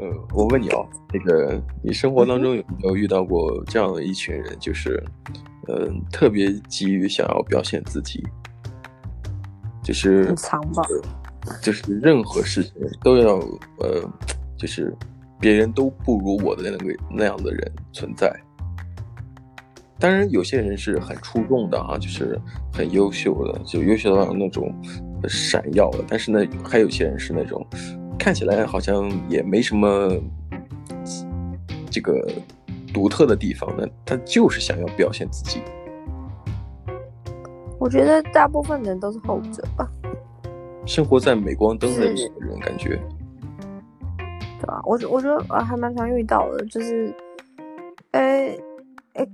[0.00, 5.02] 呃，我问你哦，那个你生活当中有没有遇到过这样的一群人，就是，
[5.68, 8.26] 呃，特别急于想要表现自己，
[9.84, 10.34] 就是
[11.60, 13.36] 就是任何事情都要
[13.78, 14.02] 呃，
[14.56, 14.96] 就是
[15.38, 18.34] 别人都不如我的那个那样的人存在。
[19.98, 22.40] 当然，有些人是很出众的啊，就是
[22.72, 24.74] 很优秀的，就优秀到那种
[25.28, 25.98] 闪耀的。
[26.08, 27.62] 但是呢，还有些人是那种
[28.20, 30.12] 看起来好像也没什么
[31.90, 32.22] 这个
[32.92, 35.62] 独特的地方呢，他就是想要表现自己。
[37.78, 39.90] 我觉得大部分人都是后者吧。
[40.84, 42.14] 生活在镁光灯的人，
[42.60, 43.00] 感觉。
[44.60, 47.14] 对啊，我我觉得啊还蛮常遇到的，就是，
[48.10, 48.20] 呃，
[49.14, 49.26] 哎。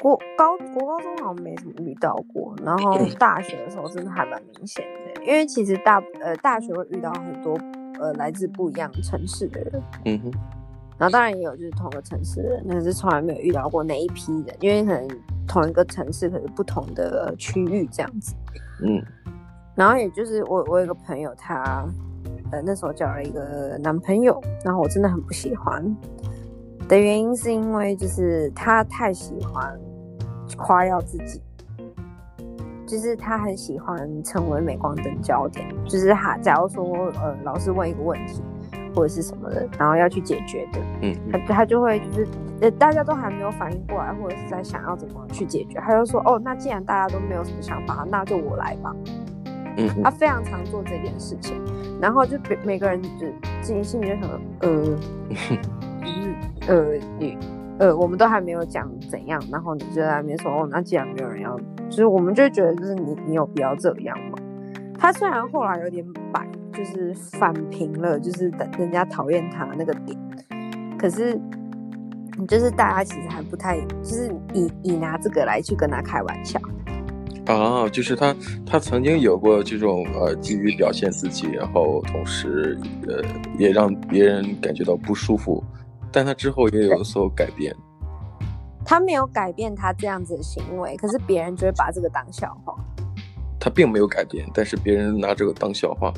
[0.00, 7.56] 国高国高中好像没怎么遇到过，然后 大学的时候真的还蛮明显的，因为其实大呃大学会遇到很多
[8.02, 10.32] 呃来自不一样城市的人，嗯哼，
[10.98, 15.08] 然后当然也有就是同个城市的人，但是从来没有遇到过那一批人，因为可能
[15.46, 18.34] 同一个城市可是不同的区域这样子，
[18.84, 19.02] 嗯，
[19.74, 21.86] 然后也就是我我有个朋友他
[22.50, 25.96] 呃那时候交了一个男朋友，然后我真的很不喜欢。
[26.88, 29.78] 的原因是因为就是他太喜欢。
[30.54, 31.40] 夸耀自己，
[32.92, 35.66] 就是他很喜欢成为镁光灯焦点。
[35.86, 36.84] 就是他，假如说
[37.22, 38.42] 呃，老师问一个问题
[38.94, 42.28] 或者是什么的，然后要去解决的，嗯，他他就会就是
[42.60, 48.94] 呃，大家都还没有反应过来，或者是在想要怎么去解决，他就说哦，那既然大家都没有什么想法，那就我来吧。
[49.78, 51.58] 嗯，他非常常做这件事情，
[51.98, 53.08] 然后就每每个人就
[53.62, 54.98] 自己心里就想说呃，
[56.04, 56.34] 就是
[56.68, 57.38] 呃你。
[57.82, 61.58] 呃，我们都还没有讲怎样，然后你就在那边说哦，那既然没有人要，
[61.90, 64.38] 就是我们就觉得就是你你有必要这样吗？
[64.96, 70.16] 他虽然后来有点摆，就是反平了，就是等人家讨厌他那个点，
[70.96, 71.36] 可是
[72.38, 76.60] 你就是大家其实还不太，就是以以拿这个来去跟他开玩笑
[77.46, 78.32] 啊，就是他
[78.64, 82.78] 他曾经有过这种呃急于表现自己，然后同时
[83.08, 83.20] 呃
[83.58, 85.60] 也让别人感觉到不舒服。
[86.12, 87.74] 但他之后也有所改变，
[88.84, 92.74] 他没有改变他这样子的行为，可是别人就会把这个当笑话。
[93.58, 96.12] 他并没有改变，但是别人拿这个当笑话。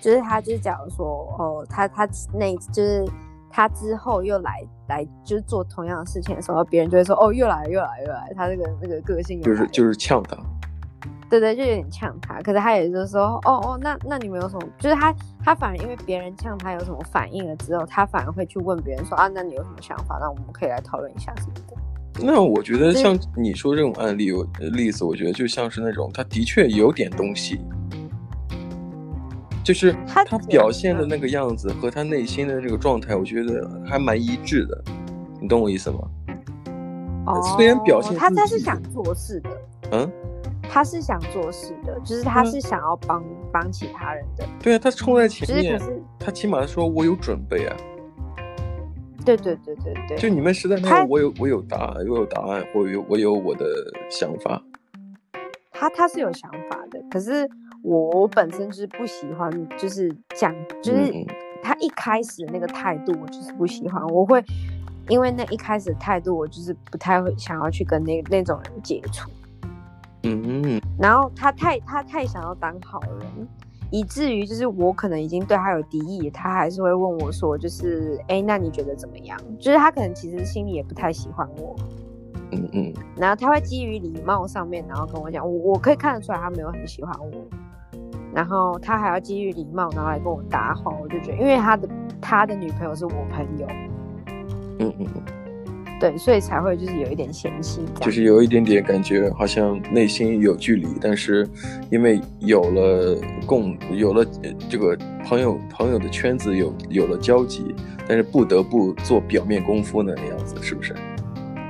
[0.00, 1.06] 就是他，就是假如说，
[1.38, 3.04] 哦，他他那，就是
[3.50, 10.36] 他之后又来来，就是做同样的事情的时候，别人就会说，哦，又来又来又来，他这个那个个性就是就是呛他。
[11.30, 14.66] 对对，就有点呛他，可是他也就是说，哦哦，那那你们有什么？
[14.78, 20.18] 就是他他反而因为别人呛他有什么反应了之后，他反而会去问别人说啊，那你有什么想法？
[20.20, 21.76] 那我们可以来讨论一下什么的。
[22.20, 24.32] 那我觉得像你说这种案例
[24.72, 27.60] 例子，我觉得就像是那种他的确有点东西，
[29.62, 34.82] 就是他表现的那个样子和他内心的这个状态，我觉得还蛮一致的。
[35.40, 35.98] 你懂我意思吗？
[37.26, 39.50] 哦，虽然表现他他是想做事的，
[39.92, 40.10] 嗯。
[40.70, 44.44] 他是想做事的，就是他是想要帮帮、嗯、其他人的。
[44.62, 47.76] 对啊，他冲在前面，可是他起码说我有准备啊。
[49.24, 53.66] 对对对对对，就你们实在没有，我有我有答案，我有答案，我有我有我的
[54.10, 54.62] 想法。
[55.70, 57.48] 他他是有想法的，可是
[57.82, 61.12] 我我本身就是不喜欢，就是讲，就是
[61.62, 64.02] 他一开始的那个态度，我就是不喜欢。
[64.08, 64.42] 我会
[65.08, 69.30] 因为那一开始的态度，我就是不太会想要去跟那那种人接触。
[70.28, 73.48] 嗯，然后他太他太想要当好人，
[73.90, 79.38] 以至于就是我可能已经对他有敌意，他还是会问我说，就是哎，那你觉得怎么样？
[79.58, 81.76] 就是他可能其实心里也不太喜欢我。
[82.50, 87.30] 嗯嗯，然后他会基于礼貌上面，然后跟我讲，我我可以看得出来他没有很喜欢我，
[88.32, 91.88] 然后他还要基于礼貌，然后来跟我搭话，我就觉得，因为他的
[92.20, 93.66] 他的女朋友是我朋友。
[94.78, 95.22] 嗯嗯嗯。
[96.00, 101.44] 对，所以才会就是有一点嫌弃，就是有一点点感觉好像内心有距离，但是
[101.90, 104.24] 因为有了共，有了
[104.68, 104.96] 这个
[105.26, 107.74] 朋友朋友的圈子有有了交集，
[108.06, 110.94] 但是不得不做表面功夫那个样子，是不是？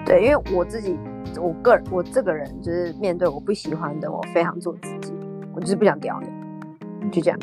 [0.05, 0.95] 对，因为我自己，
[1.41, 5.15] 我个人，我这个人就是面对我不喜欢的，我非常做自己，
[5.55, 7.39] 我就是不想屌你，就这样。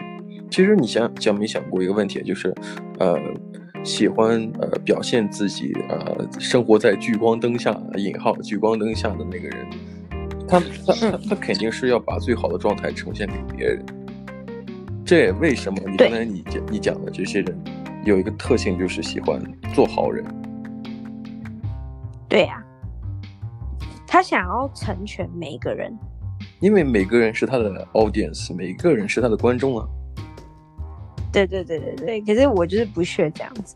[0.52, 2.54] 其实你想想没想过一个问题，就是
[3.00, 3.18] 呃。
[3.86, 9.68] 喜欢呃表现自己呃生活在聚光灯下引号聚光灯下的那个人，
[10.48, 13.86] 他他他他肯定是要把最好的状态呈现给别人。
[15.06, 17.56] 这也为什么你刚才你讲你讲的这些人
[18.06, 19.40] 有一个特性，就是喜欢
[19.72, 20.26] 做好人。
[22.28, 22.66] 对呀、啊，
[24.08, 25.96] 他想要成全每一个人，
[26.60, 29.88] 因为每个人是他的 audience，每个人是他的观众啊。
[31.36, 33.76] 对对对对对，可是我就是不屑这样子。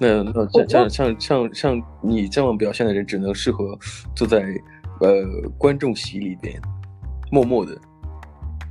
[0.00, 3.76] 那那像像像像像你这样表现的人，只能适合
[4.14, 4.44] 坐在
[5.00, 5.08] 呃
[5.56, 6.60] 观众席里边，
[7.32, 7.76] 默默的。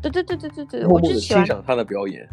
[0.01, 2.27] 对对对对对对，默默的欣赏他的表演。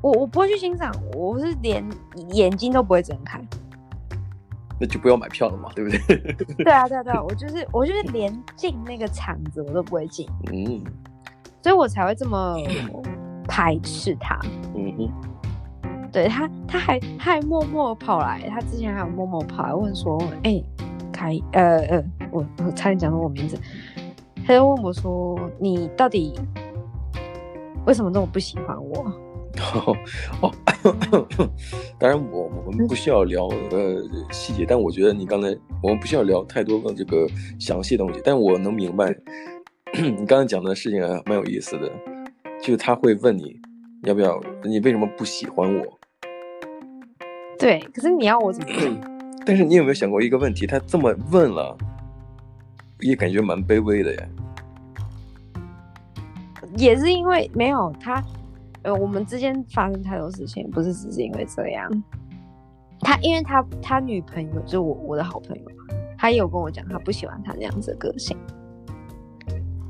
[0.00, 1.84] 我我不会去欣赏，我是连
[2.30, 3.40] 眼睛都不会睁开。
[4.80, 6.16] 那就不要买票了嘛，对不对？
[6.64, 10.82] 对啊对啊 对啊，我就是我就是连进那个场子我都不会进，嗯，
[11.62, 12.56] 所以我才会这么
[13.52, 14.40] 排斥他。
[14.74, 20.64] 嗯哼，对他他还他还默默跑来，他之前还有默默跑来问说，哎、欸，
[21.12, 23.58] 凯呃呃，我我差点讲错我名字，
[24.46, 26.32] 他就问我说，你到底
[27.84, 29.12] 为什么这么不喜欢我？
[29.74, 29.94] 哦，
[30.40, 30.50] 哦，
[31.98, 37.28] 当然我我们不需要聊呃细节，但我觉得你刚才我们不需要聊太多的这个
[37.60, 39.14] 详细东西，但我能明白
[39.92, 41.92] 你刚才讲的事情还蛮有意思的，
[42.62, 43.60] 就是他会问你
[44.04, 45.98] 要不要，你为什么不喜欢我？
[47.58, 49.10] 对，可是你要我怎么办？
[49.44, 50.64] 但是你有没有想过一个问题？
[50.64, 51.76] 他这么问了，
[53.00, 54.28] 也感觉蛮卑微的呀。
[56.76, 58.22] 也是因为没有他。
[58.82, 61.88] 呃，我们之间发生太多事情，不是只是因为这样。
[63.00, 65.62] 他因为他他女朋友就是我我的好朋友，
[66.16, 68.36] 他也有跟我讲，他不喜欢他那样子的个性，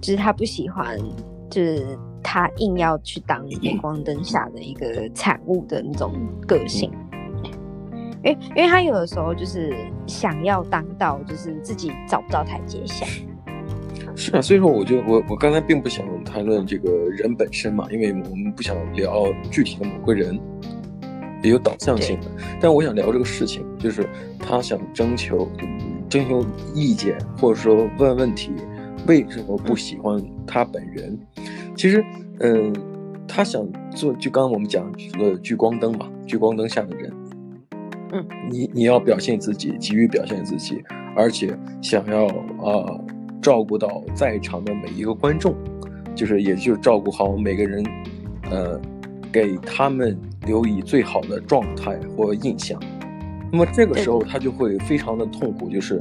[0.00, 0.98] 就是他不喜欢，
[1.50, 6.12] 就是他硬要去当镁光灯下的一个产物的那种
[6.46, 6.90] 个性。
[8.24, 9.74] 因为因为他有的时候就是
[10.06, 13.04] 想要当到，就是自己找不到台阶下。
[14.14, 20.38] 是啊，所以说我就我我刚才并不想谈论这个人本身嘛，因为我们不想聊具体的某个人，
[21.42, 22.26] 也有导向性的。
[22.60, 24.08] 但我想聊这个事情，就是
[24.38, 25.48] 他想征求
[26.08, 28.52] 征求意见，或者说问问题，
[29.08, 31.18] 为什么不喜欢他本人？
[31.76, 32.04] 其实，
[32.40, 32.72] 嗯，
[33.26, 37.12] 他想做，就刚刚我们讲的聚光灯嘛，聚光灯下的人，
[38.12, 40.82] 嗯，你你要表现自己，急于表现自己，
[41.16, 42.86] 而且想要啊。
[42.86, 43.04] 呃
[43.42, 45.52] 照顾到在场的每一个观众，
[46.14, 47.84] 就是也就照顾好每个人，
[48.48, 48.80] 呃，
[49.32, 50.16] 给他们
[50.46, 52.80] 留以最好的状态或印象。
[53.50, 55.98] 那么这个时候他就会非常的痛苦，就是，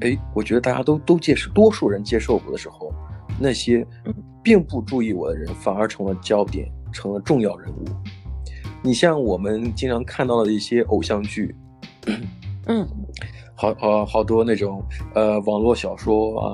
[0.00, 2.92] 哎，我觉得大家都都接受，多数人接受我的时候，
[3.38, 3.86] 那些
[4.44, 7.84] 并不注意我的人反而成了焦点，成了重要人物。
[8.82, 11.56] 你像我们经常看到的一些偶像剧，
[12.66, 12.86] 嗯。
[13.56, 14.82] 好好好多那种
[15.14, 16.48] 呃网络小说啊，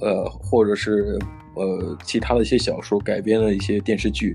[0.00, 1.18] 呃或者是
[1.54, 4.34] 呃其他的一些小说改编的一些电视剧，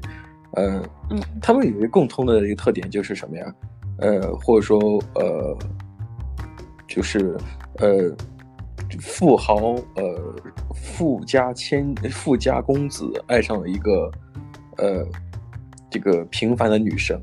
[0.53, 0.79] 呃
[1.09, 3.55] 嗯，他们有一个共通的一个特点就是什么呀？
[3.97, 4.79] 呃或者说
[5.15, 5.57] 呃
[6.87, 7.35] 就是
[7.79, 8.15] 呃
[8.99, 10.35] 富豪呃
[10.73, 14.11] 富家千富家公子爱上了一个
[14.77, 15.05] 呃
[15.89, 17.19] 这个平凡的女生。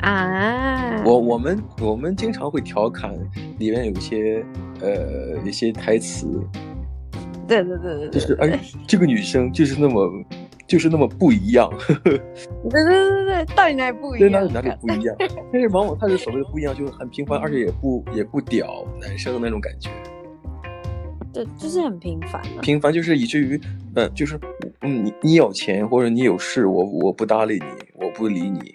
[0.00, 3.12] 啊，我我们我们经常会调侃
[3.58, 4.44] 里面有一些
[4.80, 6.40] 呃一些台词，
[7.48, 10.08] 对对对对，就是哎这个女生就是那么
[10.68, 11.68] 就是那么不一样，
[12.04, 14.30] 对对对对，到底哪里不一样？
[14.30, 15.16] 对，哪里哪里不一样？
[15.52, 19.90] 但是往往他是所谓的不一样，就是很平凡，而且也不也不屌男生的那种感觉，
[21.38, 23.60] 对，就是很平凡，平凡就是以至于
[23.94, 24.36] 呃就是
[24.80, 28.74] 嗯你你有钱或者你有事，我我不搭理你，我不理你。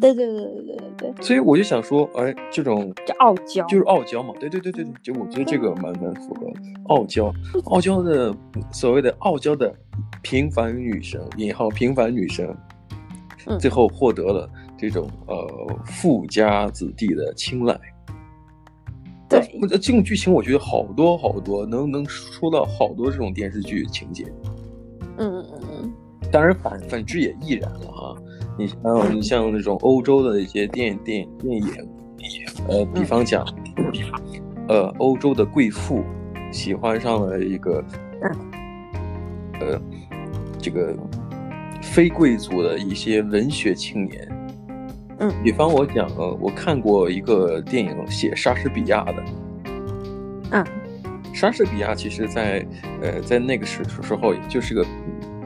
[0.00, 4.34] 对对对对对对对，所以我就想说，哎，这种叫傲娇，就是傲娇嘛。
[4.40, 6.52] 对对对对对，就我觉得这个蛮蛮符合
[6.88, 7.32] 傲娇，
[7.66, 8.34] 傲娇的
[8.72, 9.72] 所谓的傲娇的
[10.22, 12.52] 平凡女神，引号平凡女神，
[13.60, 17.78] 最后获得了这种呃富家子弟的青睐。
[19.66, 24.24] 对，这种剧情我觉得好多好多，能能说到好多这种电视剧情节。
[25.16, 25.92] 嗯嗯嗯嗯，
[26.30, 28.16] 当然反反之也亦然了哈。
[28.58, 31.68] 你像你像那种欧洲的一些电影电影电影，
[32.68, 33.46] 呃，比方讲，
[34.68, 36.02] 呃，欧洲的贵妇
[36.52, 37.84] 喜欢上了一个，
[39.60, 39.80] 呃，
[40.58, 40.94] 这个
[41.82, 44.28] 非贵族的一些文学青年。
[45.20, 49.24] 嗯，比方我讲，呃，我看过一个电影写莎士比亚的。
[50.50, 50.64] 嗯，
[51.34, 52.66] 莎士比亚其实在
[53.02, 54.84] 呃在那个时时候也就是个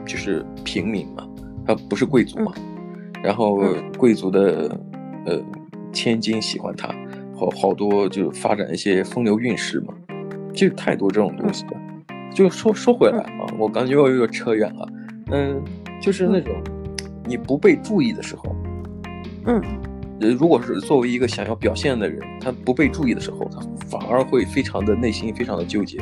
[0.05, 1.27] 就是平民嘛，
[1.65, 2.51] 他不是贵族嘛。
[2.55, 2.63] 嗯。
[3.23, 3.57] 然后
[3.97, 4.77] 贵族的，
[5.25, 5.41] 呃，
[5.93, 6.93] 千金喜欢他，
[7.33, 9.93] 好好多就发展一些风流韵事嘛，
[10.53, 11.71] 就太多这种东西了。
[12.33, 14.89] 就说说回来啊，我感觉我又扯远了。
[15.31, 15.63] 嗯，
[16.01, 16.53] 就是那种
[17.23, 18.53] 你不被注意的时候，
[19.45, 19.61] 嗯，
[20.31, 25.99] 如果是作为一个想要表现的人，他不被注意的时候，他反而会非常的内心非常的纠结。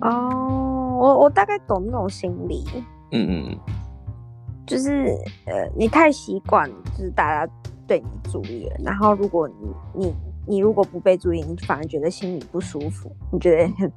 [0.00, 2.64] 哦，我我大概懂那种心理。
[3.12, 3.58] 嗯嗯。
[4.66, 5.14] 就是
[5.44, 7.52] 呃，你太习惯，就是大家
[7.86, 10.14] 对你注意了，然后如果你你
[10.46, 13.92] 你如果不被注意，你反而觉得心里不舒服，你觉得 很，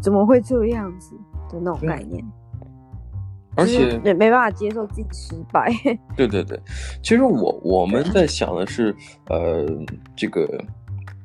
[0.00, 1.16] 怎么会这样子
[1.50, 2.24] 的那种概念。
[3.58, 5.70] 而且也没办法接受自己失败。
[6.16, 6.58] 对对对，
[7.02, 8.94] 其实我我们在想的是，
[9.28, 9.66] 呃，
[10.16, 10.46] 这个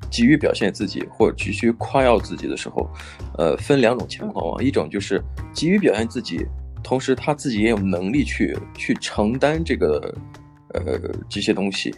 [0.09, 2.89] 急于表现自己或者急需夸耀自己的时候，
[3.37, 5.23] 呃，分两种情况啊，一种就是
[5.53, 6.45] 急于表现自己，
[6.83, 10.13] 同时他自己也有能力去去承担这个
[10.73, 10.99] 呃
[11.29, 11.93] 这些东西。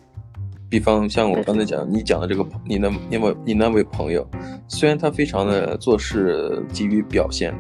[0.70, 4.28] 比方像我刚才讲，你讲的这个，你那，你那，你那位朋友，
[4.68, 7.54] 虽然他非常的做事急于表现，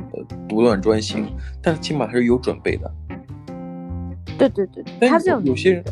[0.50, 1.28] 独断专行，
[1.62, 2.92] 但起码还是有准备的。
[4.38, 5.84] 对对对，但是有有些人，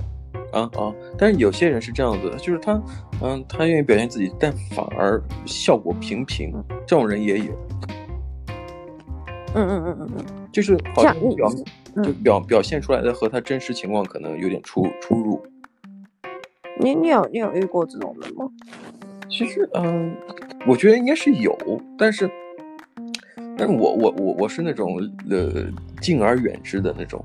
[0.51, 2.81] 啊啊，但是有些人是这样子的，就是他，
[3.21, 6.51] 嗯，他愿意表现自己，但反而效果平平，
[6.85, 7.53] 这种人也有。
[9.55, 11.47] 嗯嗯嗯嗯嗯，就是好像表，
[12.03, 15.41] 就表表现出来的和他真实情况可能有点出出入。
[16.79, 18.49] 你你有你有遇过这种人吗？
[19.29, 20.15] 其实，嗯，
[20.67, 21.57] 我觉得应该是有，
[21.97, 22.29] 但是，
[23.57, 24.97] 但是我我我我是那种
[25.29, 25.65] 呃
[26.01, 27.23] 敬而远之的那种。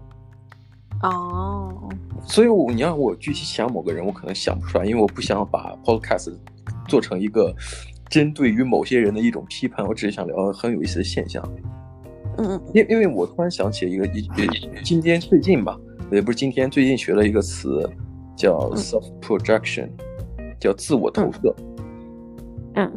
[1.02, 1.88] 哦。
[2.24, 6.34] 所以我你让我具体想某个人，我可能想不出来，因为我不想把 podcast
[6.88, 7.54] 做成一个
[8.08, 11.42] 针对于某些人的一种批判，我只是想聊很有意思的现象。
[12.36, 12.62] 嗯嗯。
[12.74, 14.28] 因因为我突然想起一个一
[14.82, 15.78] 今天最近吧，
[16.10, 17.88] 也不是今天最近学了一个词。
[18.38, 19.88] 叫 self projection，
[20.60, 21.54] 叫自我投射。
[22.74, 22.90] 嗯，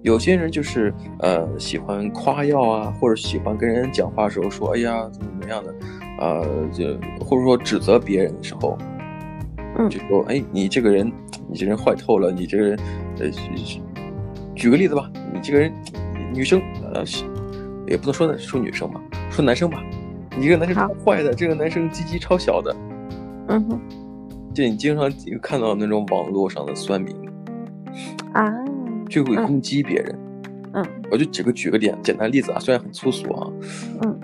[0.00, 5.74] 有些人就是呃喜欢夸耀啊，或者喜欢跟人讲话的时候说，哎呀怎么怎么样的，
[6.20, 6.84] 呃就
[7.22, 8.78] 或者说指责别人的时候，
[9.76, 11.12] 嗯，就说哎你这个人
[11.46, 12.78] 你这人坏透了，你这个人
[13.18, 13.30] 呃
[14.54, 15.70] 举个例子吧，你这个人
[16.32, 16.62] 女生
[16.94, 17.04] 呃
[17.86, 18.98] 也不能说的说女生吧，
[19.30, 19.84] 说男生吧，
[20.38, 22.74] 你这个男生超坏的，这个男生鸡鸡超小的，
[23.48, 23.80] 嗯哼。
[24.54, 27.14] 就你经常看到那种网络上的酸民
[28.32, 28.52] 啊，
[29.08, 30.18] 就会攻击别人。
[30.74, 33.50] 嗯，我就举个举个点简单例子啊，虽然很粗俗啊。
[34.02, 34.20] 嗯，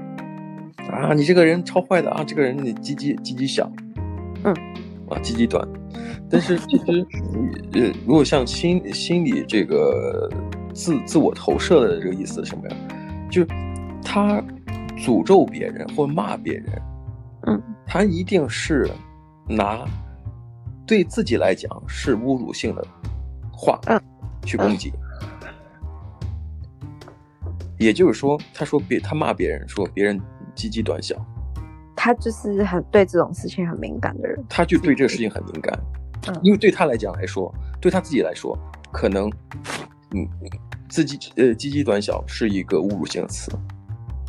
[0.91, 3.71] 啊，你这个人超坏的啊，这个人你鸡鸡鸡鸡小。
[4.45, 4.53] 嗯，
[5.09, 5.67] 啊，鸡鸡短。
[6.29, 7.07] 但是其实，
[7.73, 10.29] 呃，如果像心心理这个
[10.75, 12.77] 自自我投射的这个意思是什么呀？
[13.31, 13.49] 就是
[14.03, 14.43] 他
[14.99, 16.67] 诅咒别人或骂别人，
[17.47, 18.91] 嗯，他一定是
[19.49, 19.85] 拿。
[20.87, 22.87] 对自己来讲是侮辱性的
[23.53, 23.81] 话，
[24.45, 24.93] 去攻击。
[27.79, 30.21] 也就是说，他说别他骂别人说别人
[30.55, 31.17] 鸡鸡短小，
[31.97, 34.43] 他就是很对这种事情很敏感的人。
[34.49, 35.79] 他就对这个事情很敏感，
[36.43, 38.57] 因为对他来讲来说，对他自己来说，
[38.93, 39.29] 可能
[40.13, 40.27] 嗯，
[40.89, 43.51] 自己呃鸡鸡短小是一个侮辱性的词。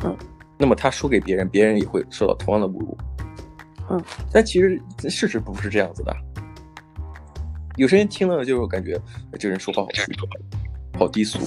[0.04, 0.14] 嗯，
[0.58, 2.98] 那么他说给别人，别人也会受到同样的侮辱。
[3.88, 6.14] 嗯，但其实事实不是这样子的。
[7.76, 8.98] 有些人听了就是感觉
[9.38, 11.38] 这人说话好虚伪，好低俗，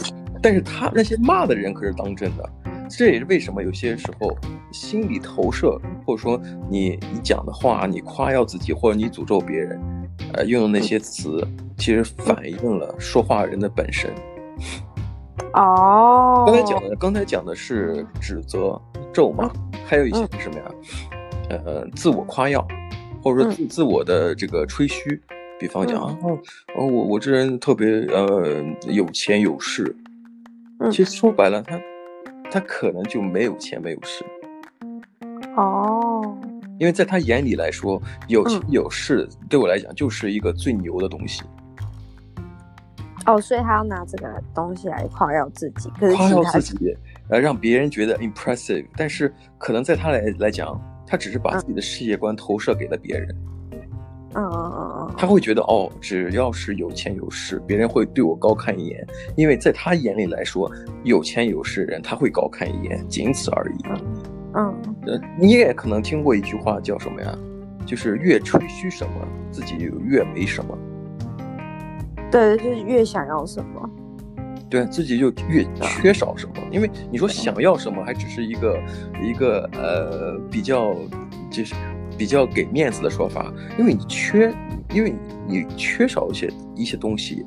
[0.42, 2.50] 但是他那些骂的人可是当真的，
[2.88, 4.38] 这也是为什么有些时候
[4.72, 9.82] 心理投射，或者说你你讲的话，你夸耀自己或者你诅咒别人，
[10.34, 11.44] 呃，用的那些词，
[11.78, 14.12] 其实反映了说话人的本身。
[15.54, 18.80] 哦，刚才讲的刚才讲的是指责、
[19.12, 19.52] 咒骂，
[19.88, 20.66] 还有一些是什么呀？
[21.50, 22.66] 呃，自我夸耀，
[23.24, 25.20] 或者说自自我的这个吹嘘。
[25.60, 29.94] 比方讲啊，哦，我我这人特别呃有钱有势，
[30.90, 31.80] 其实说白了，他
[32.50, 34.24] 他可能就没有钱没有势。
[35.58, 36.38] 哦，
[36.80, 41.44] 因为在他眼里来说，有钱有势对我来讲就是一个最牛的东西。
[43.26, 46.96] 哦，所以他要拿这个东西来夸耀自己，夸耀自己，
[47.28, 48.88] 呃，让别人觉得 impressive。
[48.96, 53.28] 但是可能在他来来讲，他只是把自己的世界观投射给了别人。
[53.30, 53.49] 嗯
[54.36, 59.06] 嗯嗯嗯嗯，他会觉得哦，只要是有钱有势，别人会对我高看一眼，
[59.36, 60.72] 因为在他眼里来说，
[61.04, 63.84] 有钱有势的人他会高看一眼，仅此而已。
[64.54, 64.76] 嗯，
[65.08, 67.36] 呃，你也可能听过一句话叫什么呀？
[67.86, 70.78] 就是越吹嘘什么，自己就越没什么。
[72.32, 73.90] 对，就是越想要什么，
[74.70, 76.54] 对自己就越缺少什么。
[76.72, 78.80] 因为你说想要什么，还只是一个
[79.24, 80.94] 一个呃比较
[81.50, 81.74] 就是。
[82.20, 84.54] 比较给面子的说法，因为你缺，
[84.94, 85.16] 因为
[85.48, 87.46] 你缺少一些一些东西，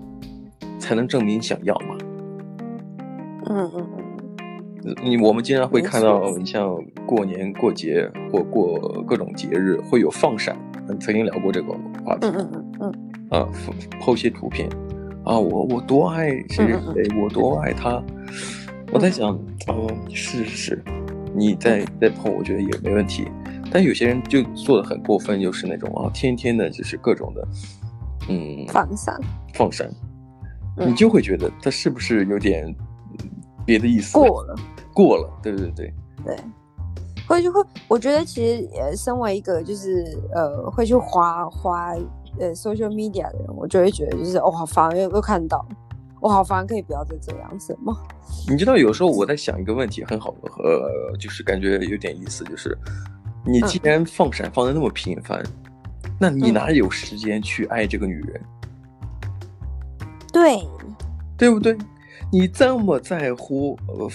[0.79, 1.99] 才能证明你想要嘛。
[3.51, 4.97] 嗯嗯嗯。
[5.05, 6.75] 你我们经常会看到，你像
[7.07, 10.57] 过年过节或过各种节日，会有放闪。
[10.99, 11.69] 曾经聊过这个
[12.05, 12.27] 话题。
[12.27, 13.39] 嗯嗯嗯嗯。
[13.41, 13.49] 啊
[14.01, 14.69] ，po 些图片，
[15.23, 18.03] 啊，我我多爱谁谁谁，我多爱他。
[18.91, 19.31] 我在想，
[19.69, 20.85] 哦，是是是，
[21.35, 23.29] 你在在 po，我觉得也没问题。
[23.73, 27.49] 但有些人就做的很过分，就是那种啊，天天的就是各种的，
[28.29, 29.19] 嗯，放散，
[29.55, 29.91] 放闪，
[30.77, 32.67] 嗯你就会觉得他是不是有点
[33.19, 33.31] 嗯
[33.65, 34.19] 别的意思？
[34.19, 34.55] 过了，
[34.93, 35.93] 过了，对对对，
[36.25, 36.37] 对。
[37.25, 41.95] 会就会，我觉得其实呃，身为一个就是呃会去花花
[42.39, 45.65] 呃 social media 的人，我就会觉得就是哦，好烦，又又看到，
[46.21, 47.97] 我、哦、好烦，可以不要再这样子吗？
[48.51, 52.77] 你知道，有时候我在想一个问题，很好，呃，就是感觉有点意思，就是
[53.45, 58.41] 你既然放闪放的那么频繁，嗯、那你哪有时间去爱这个女人？
[60.33, 60.67] 对，
[61.37, 61.77] 对不对？
[62.31, 64.11] 你这么在乎，呃，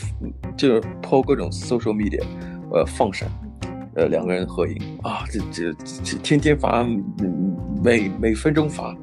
[0.55, 2.23] 就是 po 各种 social media。
[2.69, 3.29] 呃，放闪，
[3.95, 6.85] 呃，两个人合影啊，这这这天天发，
[7.81, 8.93] 每每分钟发，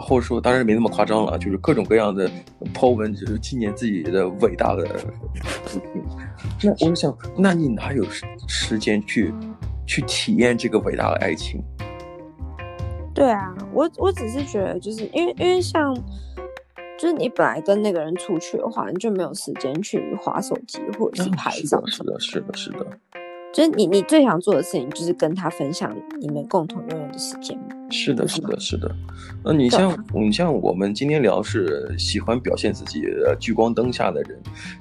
[0.00, 2.30] 或者说当然没那么夸张了，就是各种各样的
[2.72, 4.86] po 文，就是纪念自己的伟大的。
[6.62, 9.32] 那我想，那你哪有时时间去
[9.86, 11.62] 去体验这个伟大的爱情？
[13.14, 15.92] 对啊，我我只是觉得，就是因为因为像，
[16.96, 21.84] 就是你本来跟那个人出去的话，你就没有时间去划手机或者是拍照。
[21.86, 22.86] 是的，是的，是的，是的。
[23.58, 27.58] 就是你，你最想做的事情就是跟他分享你们共同拥有的时间。
[27.90, 28.88] 是的，是的，是的。
[29.44, 34.38] 那你像，你像我们今天聊是喜欢表现自己呃聚光灯下的人，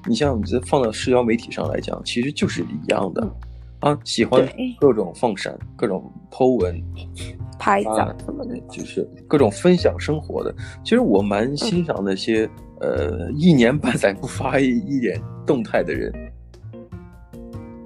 [0.07, 3.27] 你像你这放到社交媒体上来讲，其实就是一样的、
[3.79, 4.48] 嗯、啊，喜欢
[4.79, 6.79] 各种放闪，各种 po 文、
[7.57, 10.53] 拍照什么的、啊，就是各种分享生活的。
[10.84, 12.48] 其实我蛮欣赏那些、
[12.81, 16.13] 嗯、呃一年 半载不发一一点动态的人。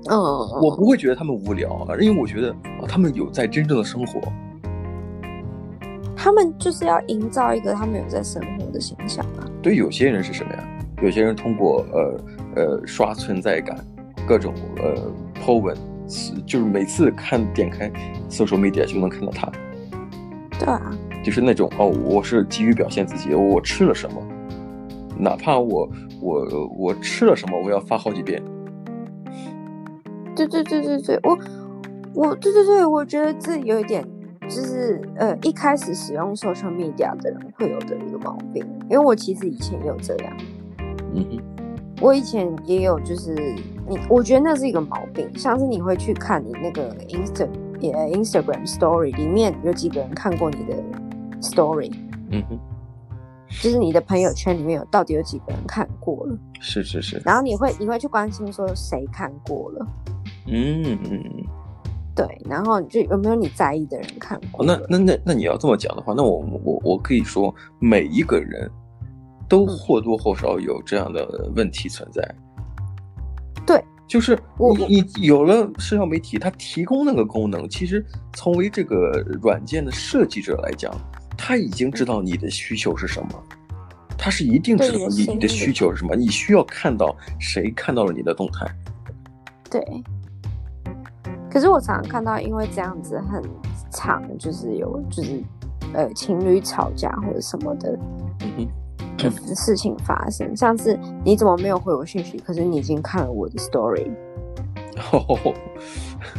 [0.10, 0.18] 嗯，
[0.62, 4.20] 我不会觉得他们无聊啊，因为我觉得啊，他们有在真正的生活。
[6.16, 9.46] 他们就是要营造一个他们有在生活的形象啊。
[9.62, 10.64] 对，有些人是什么呀？
[11.02, 12.22] 有些人通过呃
[12.56, 13.76] 呃刷存在感，
[14.28, 14.96] 各种呃
[15.44, 15.76] po 文，
[16.46, 17.92] 就是每次看点开
[18.30, 19.52] social media 就能看到他。
[20.60, 24.22] 对啊，就是那种哦，我是急于表现自己，我吃了什么，
[25.18, 25.90] 哪怕我
[26.22, 28.40] 我我吃了什么，我要发好几遍。
[30.36, 31.38] 对对对对对，我
[32.14, 34.06] 我对对对，我觉得这有一点
[34.44, 40.38] 就是呃，一开始使用 social media 的人会有的一个毛病，因为我其实以前也有这样，
[41.14, 41.42] 嗯哼，
[42.02, 43.34] 我以前也有，就是
[43.88, 47.48] 你，我觉得那是一个毛病，像是你会去看你那个 Insta
[47.80, 50.76] 也 Instagram story 里面有几个人看过你的
[51.42, 51.92] story，
[52.32, 52.60] 嗯哼，
[53.62, 59.88] 就是你的朋友圈里面有到底有几个人看过了，是是是，然后你会你会去关心说谁看过了。
[60.48, 61.24] 嗯嗯，
[62.16, 64.66] 对，然后就有没有你在意的人看过？
[64.66, 68.70] 那那那那你要这么讲的话，那我我我可以说，每一个人
[69.48, 72.28] 都或多或少有这样的问题存在。
[73.66, 74.38] 对，就是
[74.88, 80.92] 你你有了社交媒体，它提供那个功能，其实从为这个软件的设计者来讲，
[81.38, 83.44] 他已经知道你的需求是什么，
[84.18, 88.66] 他是一定知道你你的需求是什么，你需要看到谁看到了你的动态。
[89.70, 89.82] 对。
[91.52, 93.44] 可是我常常看到，因为这样子很
[93.92, 95.44] 长，就是有就是
[95.94, 98.00] 呃情侣吵架或者什么的，
[99.56, 100.56] 事情发生。
[100.56, 102.38] 像是你怎么没有回我讯息？
[102.40, 104.10] 可是你已经看了我的 story。
[105.12, 105.54] 哦。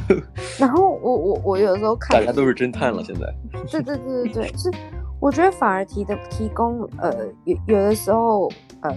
[0.59, 3.35] 然后我我我有时候看，大家都是侦探了，现在。
[3.70, 4.70] 对对对对对， 是
[5.20, 7.12] 我觉得反而提的提供呃
[7.44, 8.51] 有有的时候
[8.83, 8.97] 呃。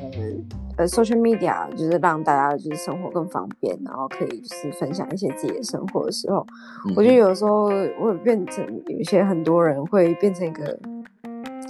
[0.77, 6.45] 呃，social media 就是让大家就是生活更方便，然后可以就是分享一些自己的生活的时候，
[6.85, 10.77] 嗯、我觉得有时候会变成有一些很多人会变成一个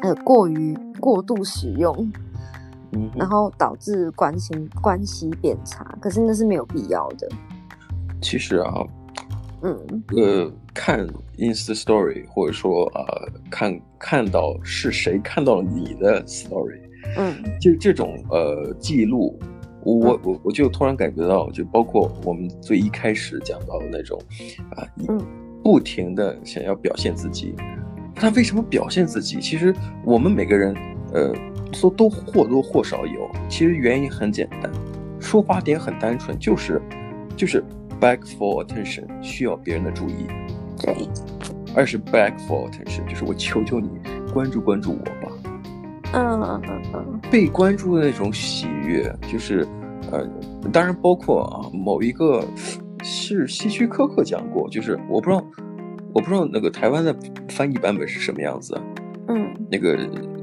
[0.01, 2.11] 呃过于过度使用，
[2.93, 7.29] 嗯，然后导致关系关系变差，可是那是没有必要的。
[8.23, 8.73] 其实啊，
[9.61, 16.79] 嗯，呃，看 Insta Story 或者说啊、呃，看看到是谁看到了你的 Story。
[17.17, 19.39] 嗯，就这种呃记录，
[19.83, 24.19] 我我我就突然感觉到，就包括我们最一开始讲到的那种，
[24.71, 25.21] 啊，嗯，
[25.63, 27.55] 不停的想要表现自己，
[28.13, 29.39] 他为什么表现自己？
[29.39, 30.75] 其实我们每个人，
[31.13, 31.33] 呃，
[31.73, 33.29] 说都或多或少有。
[33.47, 34.71] 其实原因很简单，
[35.19, 36.81] 出发点很单纯，就是
[37.35, 37.63] 就是
[38.01, 40.27] back for attention，需要别人的注意。
[40.81, 40.93] 对，
[41.75, 43.89] 二是 back for attention，就是我求求你
[44.33, 45.24] 关注关注我吧。
[46.15, 49.67] 嗯嗯嗯嗯，被关注的那种喜悦，就是，
[50.11, 50.25] 呃，
[50.71, 52.41] 当然包括啊，某一个
[53.03, 55.43] 是希区柯克讲过，就是我不知道，
[56.13, 57.13] 我不知道那个台湾的
[57.49, 58.79] 翻译版本是什么样子，
[59.27, 59.97] 嗯，那个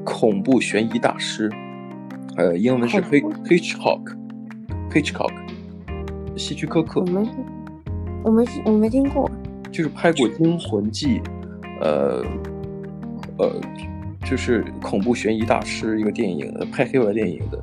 [0.05, 1.51] 恐怖悬疑大师，
[2.37, 5.33] 呃，英文是 Hitchcock，Hitchcock，
[6.37, 7.27] 希区柯克，我没，
[8.25, 9.31] 我没，我没听过，
[9.71, 11.19] 就是拍过《惊魂记》，
[11.81, 12.23] 呃，
[13.39, 13.51] 呃。
[14.25, 17.59] 就是恐怖悬疑大师一个电影，拍黑白电影的。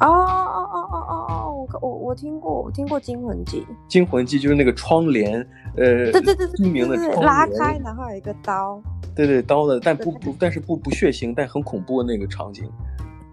[0.00, 3.66] 哦哦哦哦哦哦，我我我听过，我听过《惊魂记》。
[3.88, 5.38] 惊魂记就是那个窗帘，
[5.76, 8.82] 呃，对对对对，著名的拉开，然后有一个刀。
[9.14, 12.68] 对对，刀的，但不不，但是不不血腥，但很恐怖的那个场景。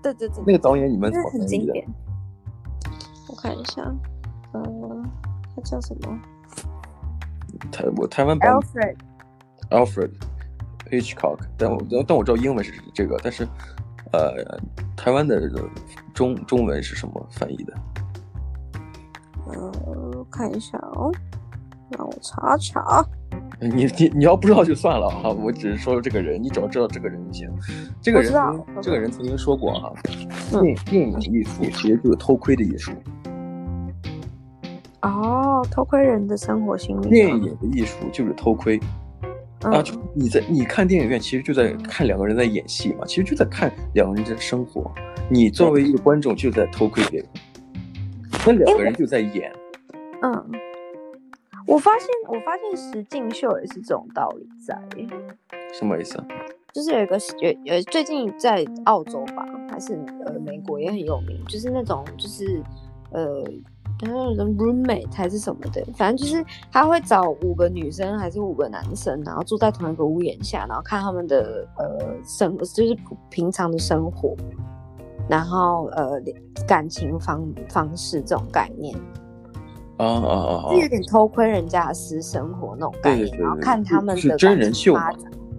[0.04, 1.86] 对对对，那个导演你们怎么很经典。
[3.28, 3.82] 我看一下，
[4.54, 4.62] 呃，
[5.56, 6.19] 他叫什么？
[7.72, 8.52] 台我台湾版。
[8.54, 8.95] Alfred。
[9.72, 10.12] Alfred
[10.89, 13.47] Hitchcock，但我但我知道英文是这个，但是。
[14.12, 14.60] 呃，
[14.97, 15.47] 台湾的
[16.15, 17.73] 中中文是什么翻译的？
[19.45, 21.12] 呃，看一下哦，
[21.91, 23.06] 让我查查。
[23.62, 27.47] 你你你要不知道就算了啊，我只是说这个人，你只要知道这个人就行。
[28.02, 28.34] 这个人，
[28.82, 29.93] 这个人曾经说过啊，
[30.60, 32.91] 电电影艺术其实就是偷窥的艺术。
[35.04, 37.10] 哦，偷窥人的生活心理。
[37.10, 38.80] 电影的艺术就是偷窥。
[39.63, 44.89] 啊，就你在你看电影院，其实就在看两个人在演戏嘛，其实就在看两个人在生活。
[45.30, 47.30] 你作为一个观众，就在偷窥别人，
[48.45, 49.52] 那两个人就在演。
[50.22, 50.52] 嗯，
[51.67, 54.80] 我发现，我发现实境秀也是这种道理在。
[55.74, 56.26] 什么意思啊？
[56.74, 59.93] 就是有一个有有，最近在澳洲吧，还是
[60.26, 62.63] 呃美国也很有名，就是那种就是
[63.12, 63.43] 呃。
[64.02, 72.98] 然后人 roommate 还是什么的，反正就是他会找五个女生还是五个男生，然后住在同一个屋檐下，然后看他们的呃生，就是
[73.30, 74.36] 平常的生活，
[75.28, 76.22] 然后呃
[76.66, 78.98] 感情方方式这种概念。
[79.98, 80.32] 啊啊
[80.64, 80.74] 啊！
[80.74, 85.12] 是有点偷窥人家的私生活那种概念，然后看他们的真人秀嘛。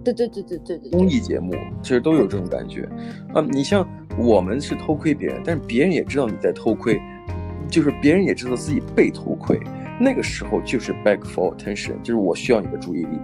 [0.03, 2.89] 对对对对对对，综艺节目其实都有这种感觉。
[3.35, 6.99] 嗯，你像我们是偷窥别人，但是别人也知道你在偷窥。
[7.71, 9.59] 就是别人也知道自己被偷窥，
[9.99, 13.17] 那个时候就是 back for attention，就是我需要你的注意力。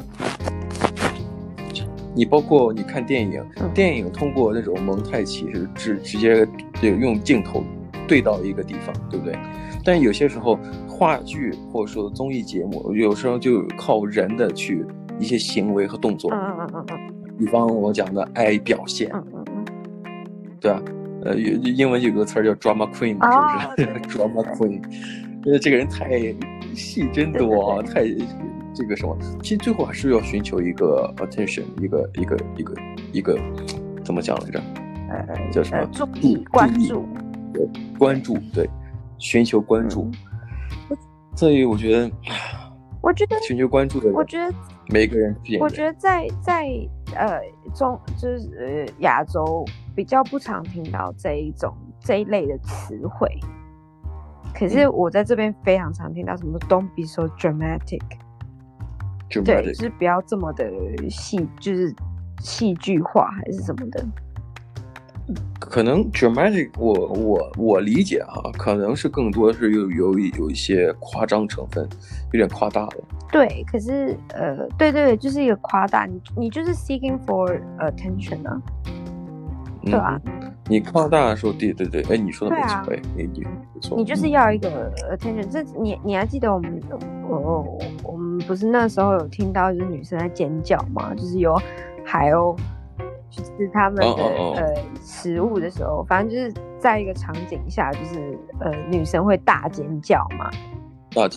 [2.16, 6.48] 你包括你看电影，电影通过那种蒙太奇是直直接
[6.82, 7.64] 对用镜头
[8.08, 9.38] 对到一个地方，对不对？
[9.84, 10.58] 但有些时候
[10.88, 14.84] 话剧或者说综艺节目，有时候就靠人的去
[15.20, 16.32] 一些行为和动作。
[16.34, 17.38] 嗯嗯嗯嗯。
[17.38, 19.12] 比方我讲的爱表现。
[19.14, 19.66] 嗯嗯嗯。
[20.60, 20.82] 对啊。
[21.28, 23.14] 呃，英文有个词儿叫 drama queen，
[23.78, 24.82] 是不是、oh, drama queen？
[25.46, 26.10] 因为这个人太
[26.74, 28.06] 戏真多啊，太
[28.74, 32.76] 这个什么，其实最后还是要寻求一个 attention，一个一个一个
[33.14, 33.40] 一个
[34.04, 34.62] 怎么讲来着？
[35.10, 35.86] 呃，叫什么？
[35.94, 37.06] 注意关注，
[37.54, 38.70] 对，关注，对，
[39.18, 40.10] 寻求关注。
[40.90, 40.98] 嗯、
[41.36, 42.12] 所以我觉得，
[43.02, 44.54] 我觉得寻求关注的人，我觉得
[44.90, 46.68] 每个人，我觉得在在
[47.16, 47.42] 呃
[47.74, 49.66] 中就是呃亚洲。
[49.96, 53.28] 比较不常听到这一种这一类的词汇，
[54.54, 58.04] 可是我在这边非常常听到什么 “Don't be so dramatic”，,
[59.28, 59.44] dramatic.
[59.44, 60.70] 对，就是不要这么的
[61.10, 61.92] 戏，就是
[62.42, 64.06] 戏剧化还是什么的。
[65.60, 71.90] 可能 “dramatic” 我我我理解哈、啊，可能是更多是有有有一些夸张成分，
[72.34, 72.98] 有点夸大了。
[73.32, 78.62] 对，可是呃，对对对，就是一个夸大，你你就是 seeking for attention 啊。
[79.84, 80.20] 对啊，
[80.68, 85.48] 你夸大的时候，对对对，哎，你说的没错，哎，你你没错，你就是要一个 attention。
[85.50, 86.82] 这你你还记得我们
[87.30, 91.14] 我我们不是那时候有听到就是女生在尖叫吗？
[91.16, 91.56] 就是有
[92.06, 92.58] 海鸥
[93.30, 94.06] 去吃他们的
[94.56, 100.52] 呃食物的时候，反正就是在一个场景下，就是呃女生会大尖叫嘛。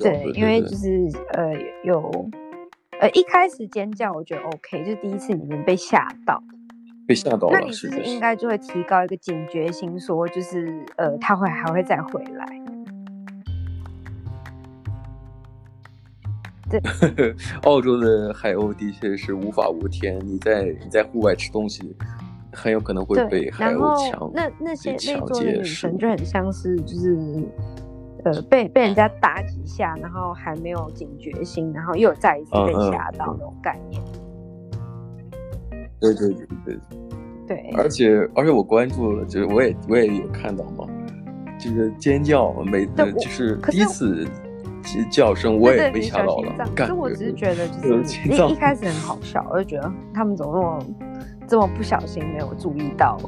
[0.03, 0.89] 对，因为就是
[1.35, 1.53] 呃
[1.85, 2.29] 有
[3.01, 6.43] 呃一开始尖叫我觉得 OK，就是第一次你们被吓到。
[7.07, 12.47] 被吓到了，那你是不是应该就会提高一个警觉心，说就是呃，他会还会再回来？
[16.71, 16.81] 对，
[17.65, 21.97] 澳洲的海鸥的确是无法无天，你在你在户外吃东西，
[22.53, 24.31] 很有可能会被海鸥抢。
[24.33, 27.17] 那那些那座的女生就很像是就是
[28.25, 34.03] 呃被被人家打几下，然后还没有警觉心，然后又再一次被吓到那种概念。
[36.01, 36.79] 对对对对
[37.47, 40.87] 对，而且而且我关注了，就是我也我也有看到嘛，
[41.59, 44.27] 就是尖叫，每就是第一次
[45.11, 46.55] 叫声我也被吓到了。
[46.75, 50.87] 可是我只是觉得就是一一开始很好笑，我就觉得他们怎么那么
[51.47, 53.19] 这么不小心没有注意到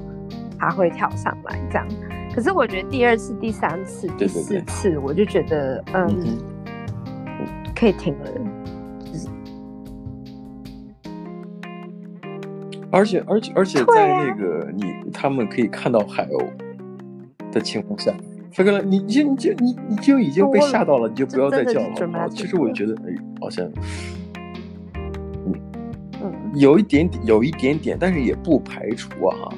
[0.59, 1.87] 他会跳上来这样。
[2.35, 6.39] 可是我觉得第二次、第三次、第四次，我就觉得嗯，
[7.75, 8.31] 可以停了。
[12.91, 16.47] 而且而且而且在那个你他们可以看到海鸥
[17.51, 18.13] 的情况下，
[18.51, 22.29] 飞哥了，你就你就你你就已经被吓到了，你就不要再叫了。
[22.29, 23.67] 其实我觉得，哎，好像，
[25.47, 25.55] 嗯
[26.23, 29.49] 嗯，有一点点，有一点点，但是也不排除啊。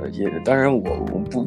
[0.00, 0.80] 呃，也当然我
[1.12, 1.46] 我不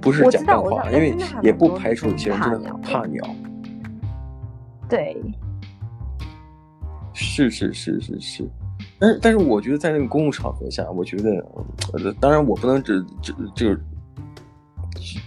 [0.00, 3.24] 不是讲干话，因为也不排除有些人真的很怕鸟。
[4.88, 5.20] 对，
[7.12, 8.48] 是是是是是，
[8.98, 11.30] 但是但是我觉得在那个公共场合下，我觉得，
[11.92, 13.76] 呃，当然我不能只只就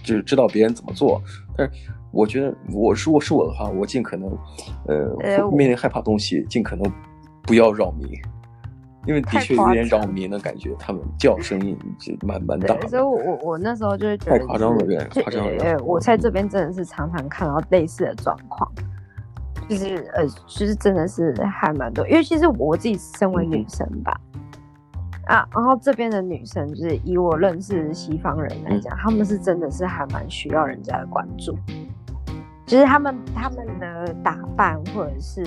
[0.02, 1.22] 就知道别人怎么做，
[1.56, 1.72] 但是
[2.10, 4.30] 我觉得我如果是我的话，我尽可能，
[4.88, 6.92] 呃，面临害怕东西，尽可能
[7.42, 8.08] 不要扰民。
[9.04, 12.86] 因为的确有点扰民的感觉，他们叫声音就蛮蛮大的。
[12.86, 15.64] 所以我我我那时候就是觉得太夸张了，对，夸张了。
[15.64, 18.70] 呃，我在这边真的是常常看到类似的状况，
[19.68, 22.06] 就是呃，其实真的是还蛮多。
[22.06, 24.20] 因为其实我自己身为女生吧，
[25.26, 31.58] 嗯、啊，然后这边的女生就是以我认识的西方人来讲，他、嗯、们是真的是还蛮需要人家的关注，
[32.66, 35.44] 就是他们他们的打扮或者是。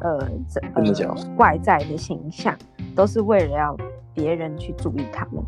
[0.00, 1.36] 呃，这怎么讲？
[1.36, 2.56] 外在的形象
[2.94, 3.76] 都是为了要
[4.14, 5.42] 别人去注意他们。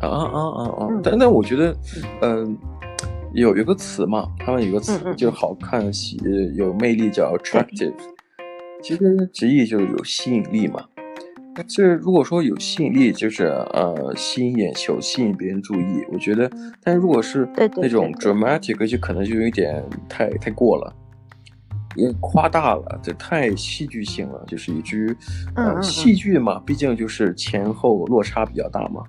[0.00, 0.86] 啊啊啊啊！
[0.90, 1.76] 嗯、但但我觉得，
[2.22, 2.56] 嗯、呃，
[3.32, 6.16] 有有个词嘛，他们有个词就好看、喜、
[6.54, 7.94] 有魅力，叫 attractive。
[8.80, 10.84] 其实直译就是有吸引力嘛。
[11.66, 16.48] 就是如果说有吸引力，就是呃吸引眼球，吸引别人注意，我觉得。
[16.84, 20.94] 但如果是那种 dramatic，就可能就有点太太过了，
[21.96, 25.16] 也夸大了，这太戏剧性了，就是以至于
[25.56, 29.02] 呃戏剧嘛，毕竟就是前后落差比较大嘛。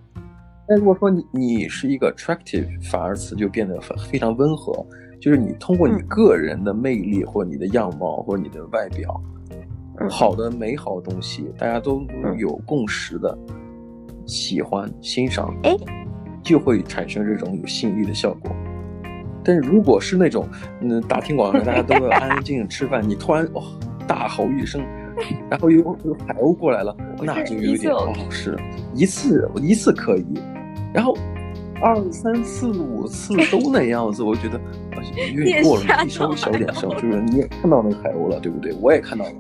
[0.68, 4.86] 但如果说你你是一个 attractive，反而词就变得非常温和，
[5.22, 9.22] 就是你通过你个人的魅力或者你的样貌或者你的外表。
[10.08, 12.06] 好的美好的东西，大家都
[12.38, 13.36] 有共识的，
[14.26, 15.76] 喜欢欣赏，哎，
[16.44, 18.52] 就会产生这种有吸引力的效果。
[19.44, 20.48] 但是如果是那种，
[20.82, 23.64] 嗯，大庭广众，大家都会安安静静吃饭， 你突然哇
[24.06, 24.82] 大吼一声，
[25.50, 28.56] 然后又有海鸥过来了，那就有点不好使。
[28.94, 30.26] 一次一次可以，
[30.94, 31.18] 然后
[31.82, 34.60] 二三四五次都那样子，我觉得
[35.34, 38.74] 有点过了， 你稍微小点声，就是你也看到那个海鸥了，对不对？
[38.82, 39.32] 我也看到了。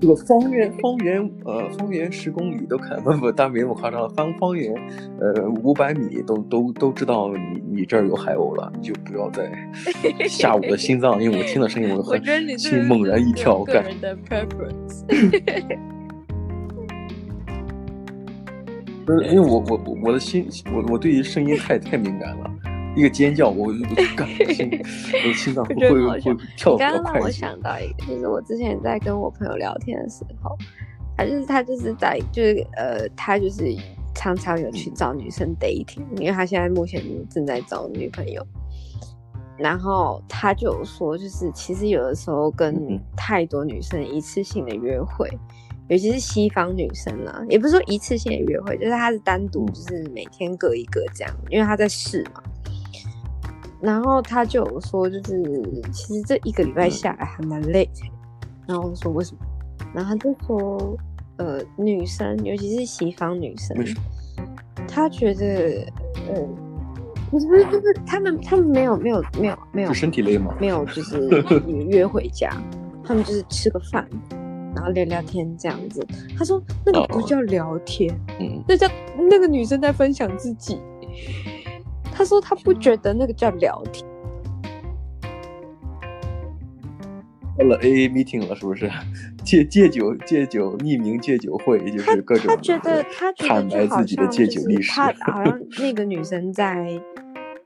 [0.00, 4.08] 这个方圆方圆呃方圆十公里都看不不，当然没那么夸张了。
[4.08, 4.74] 方方圆
[5.20, 9.52] 呃五百米都都都知道你你这儿有海鸥了，你就不要再
[10.26, 13.62] 吓我的心脏，因为我听到声音我很心猛然一跳。
[13.62, 15.04] 个人的 preference。
[19.04, 22.50] 不是因为我我我的心我我对于声音太太敏感了。
[22.96, 23.72] 一个尖叫，我
[24.16, 24.70] 感心，
[25.26, 26.20] 我心脏会会会
[26.56, 26.92] 跳得快。
[26.92, 30.56] 刚刚让我想到一个，就是我之前在跟我朋友聊天的时候，
[31.16, 33.74] 他就是他就是在就是呃，他就是
[34.14, 38.44] 常常有去找女生 dating，因为他现在目前正在找女朋友。
[39.56, 45.28] 然后他就有说，就是其实有的时候跟太多女生一次性的约会，
[45.88, 52.42] 尤其是西方女生啦，也不是说一次性的约会，就是他是单独，就是每天各一个这样，因为他在试嘛。
[53.80, 55.42] 然后他就有说，就是
[55.92, 58.02] 其实这一个礼拜下来还蛮累的。
[58.66, 59.40] 然后我说为什么？
[59.94, 60.96] 然后他就说，
[61.38, 63.76] 呃，女生尤其是西方女生，
[64.86, 65.84] 他觉得，
[66.28, 66.48] 呃，
[67.30, 70.54] 不是不是不是，他们他们没有没有没有没有身体累吗？
[70.60, 71.28] 没有，就是
[71.88, 72.50] 约回家，
[73.02, 74.06] 他们就是吃个饭，
[74.76, 76.06] 然后聊聊天这样子。
[76.38, 78.86] 他说那个不叫聊天，嗯，那叫
[79.28, 80.78] 那个女生在分享自己。
[82.12, 84.06] 他说他不觉得那个叫聊天。
[87.58, 88.90] 到了 A A meeting 了，是不是？
[89.44, 94.92] 戒戒酒戒酒匿名戒酒会，就是各种他觉得他坦白自己的戒酒历史。
[94.92, 97.00] 他好像那个女生在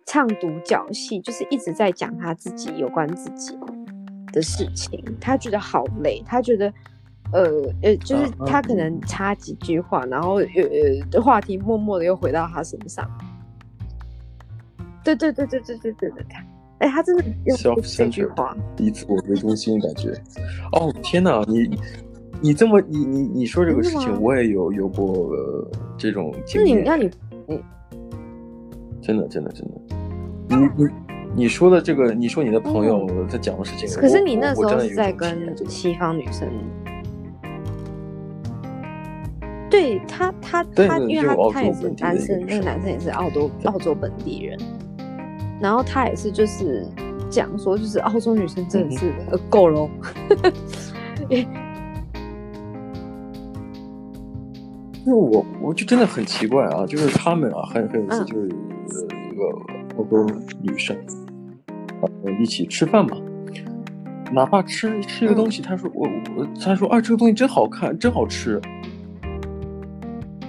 [0.07, 3.57] 唱独角戏，就是一直在讲他自己有关自己
[4.33, 5.03] 的事情。
[5.21, 6.73] 他觉得好累，他觉得
[7.33, 7.43] 呃
[7.83, 10.47] 呃，就是他可能插几句话，然后呃
[11.13, 13.09] 呃话题默默的又回到他身上。
[15.05, 16.23] 对对对对对对对对，
[16.79, 20.11] 哎，他真的用这句话，以自我为中心感觉。
[20.73, 21.79] 哦天哪，你
[22.41, 26.75] 你这么你你你说这个事情，我也有有过、呃、这种经历。
[26.75, 27.11] 那你
[27.47, 27.63] 你
[29.03, 29.81] 真的真的真的，
[30.49, 30.91] 你你
[31.37, 36.49] 你说的这个，你说你的朋友在讲的事情，可是你那时候是在跟西方女生。
[39.71, 44.57] 对他他他，因为他他也是男生，那个男生也是澳洲澳洲本地人。
[45.61, 46.87] 然后他也是，就是
[47.31, 49.89] 讲说，就是澳洲女生真的是呃够了。
[55.07, 59.45] 因为我我就真的很奇怪啊，就是他们啊，很很有意思，就是一个
[59.99, 60.27] 澳洲
[60.63, 60.97] 女生，
[62.01, 62.09] 啊，
[62.41, 63.17] 一起吃饭嘛。
[64.33, 68.61] 哪怕吃吃一个东西，他说我我他说啊这个东西真好看，真好吃。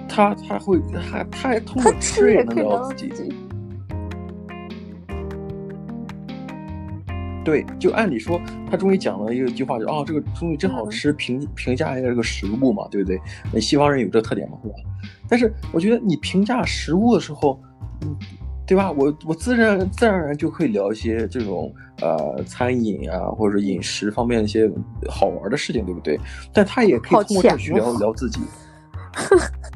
[0.08, 0.80] 他他会
[1.12, 3.34] 他他还通过吃也能聊自己。
[7.46, 13.18] 对，就按理说，他终于讲了一句话，就啊这个东西真好吃，评评价一下这个食物嘛，对不对？
[13.54, 14.76] 那西方人有这个特点嘛，是吧？
[15.30, 17.58] 但是我觉得你评价食物的时候，
[18.02, 18.14] 嗯。
[18.68, 18.92] 对吧？
[18.92, 24.68] 我我自然自然而然就会聊一些这种呃餐饮啊，或者饮食方面的一些
[25.08, 26.20] 好玩的事情，对不对？
[26.52, 28.40] 但他也可以通过这去聊聊自己，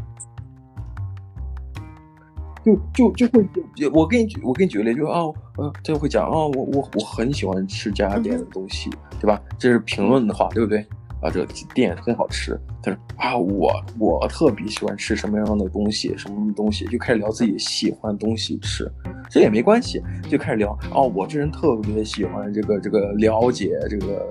[2.93, 3.47] 就就就会，
[3.93, 5.21] 我给你举我给你举个例，就啊
[5.58, 9.41] 呃，他就会讲啊，我我我很喜欢吃这家店的东西，嗯、对吧？
[9.58, 10.79] 这是评论的话，对不对？
[11.21, 12.58] 啊，这个店很好吃。
[12.82, 18.89] 他说啊，我我特别喜欢吃什么样的东西，什么东西，就开始聊自己喜欢的东西吃，
[19.29, 20.71] 这也没关系，就开始聊。
[20.93, 24.25] 哦，我这人特别喜欢这个这个了解这个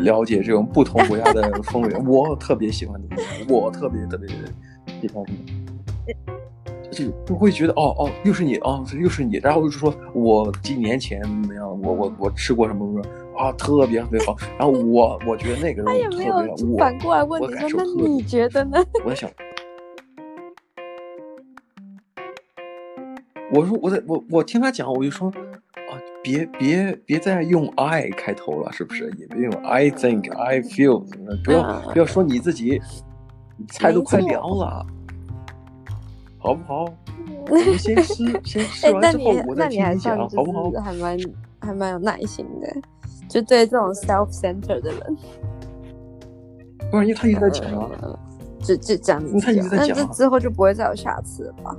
[0.00, 3.16] 了解这种不同国家的风味， 我特别喜欢的
[3.48, 4.28] 我特别特别
[5.00, 5.38] 喜欢什么。
[6.90, 14.36] 就就会觉得哦哦，又是你哦，又是你，然后就是说我几年前怎么样，我我我吃过什么什么啊，特别特别好。
[14.58, 16.38] 然后我我觉得那个人特别好，
[16.72, 18.82] 我反过来问你说，那你觉得呢？
[19.04, 19.30] 我在想，
[23.52, 29.12] 我说我在我我听他讲，我就说啊，别别别再用 I 开头了，是不是？
[29.16, 31.04] 也别用 I think I feel，
[31.44, 32.80] 不要不要说你自己，
[33.68, 34.84] 菜都快凉了。
[36.40, 36.84] 好不好？
[37.48, 40.70] 我们先吃，先吃完之后我再听你讲，好不好？
[40.82, 41.18] 还蛮
[41.60, 42.68] 还蛮有耐心的，
[43.28, 45.16] 就对这种 self-centered 的人，
[46.90, 48.18] 不然因为他一直在讲啊，
[48.60, 51.76] 就就讲你讲，那这之后就不会再有下次了吧？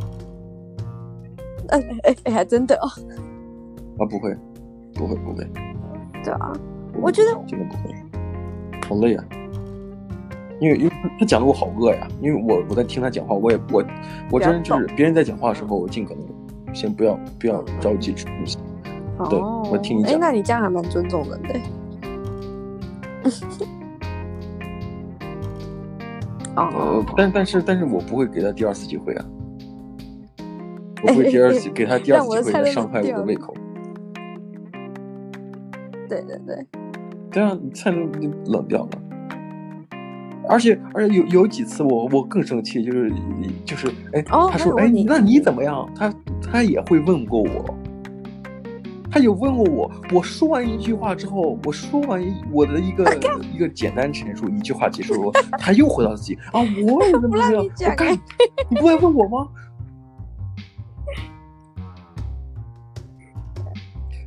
[1.69, 2.88] 哎哎哎，还真的哦！
[3.97, 4.36] 啊，不会，
[4.93, 5.47] 不会，不会。
[6.24, 6.52] 对啊，
[7.02, 7.95] 我觉得真的不会，
[8.89, 9.24] 好累啊。
[10.62, 13.84] 因为因为他讲的我好饿呀，因为我我在听他讲话，我也我
[14.32, 16.24] 我真就是别人在讲话的时候，我尽可能
[16.71, 18.60] 先不要不要着急吃东西。
[19.17, 19.39] 哦、对，
[19.71, 20.13] 我听你讲。
[20.13, 21.60] 哎，那你这样还蛮尊重人的。
[26.56, 29.26] 哦、呃，但但是但是我不会给他第二次机会啊，
[31.02, 33.54] 我不会第二次 给他第二次机会来伤害我的胃口。
[36.08, 36.63] 对对对，
[37.32, 37.97] 这样菜都
[38.45, 38.89] 冷掉了。
[40.51, 43.09] 而且而且有有几次我我更生气，就是
[43.63, 45.89] 就是哎，哦、他说哎，那你怎么样？
[45.95, 47.73] 他他也会问过我，
[49.09, 49.89] 他有问过我。
[50.11, 53.05] 我说完一句话之后，我说完我的一个
[53.53, 57.53] 一个简单陈述，一句话结束了，他又回到自己啊，我也怎么 样？
[57.53, 58.13] 我干，
[58.69, 59.47] 你不会问我吗？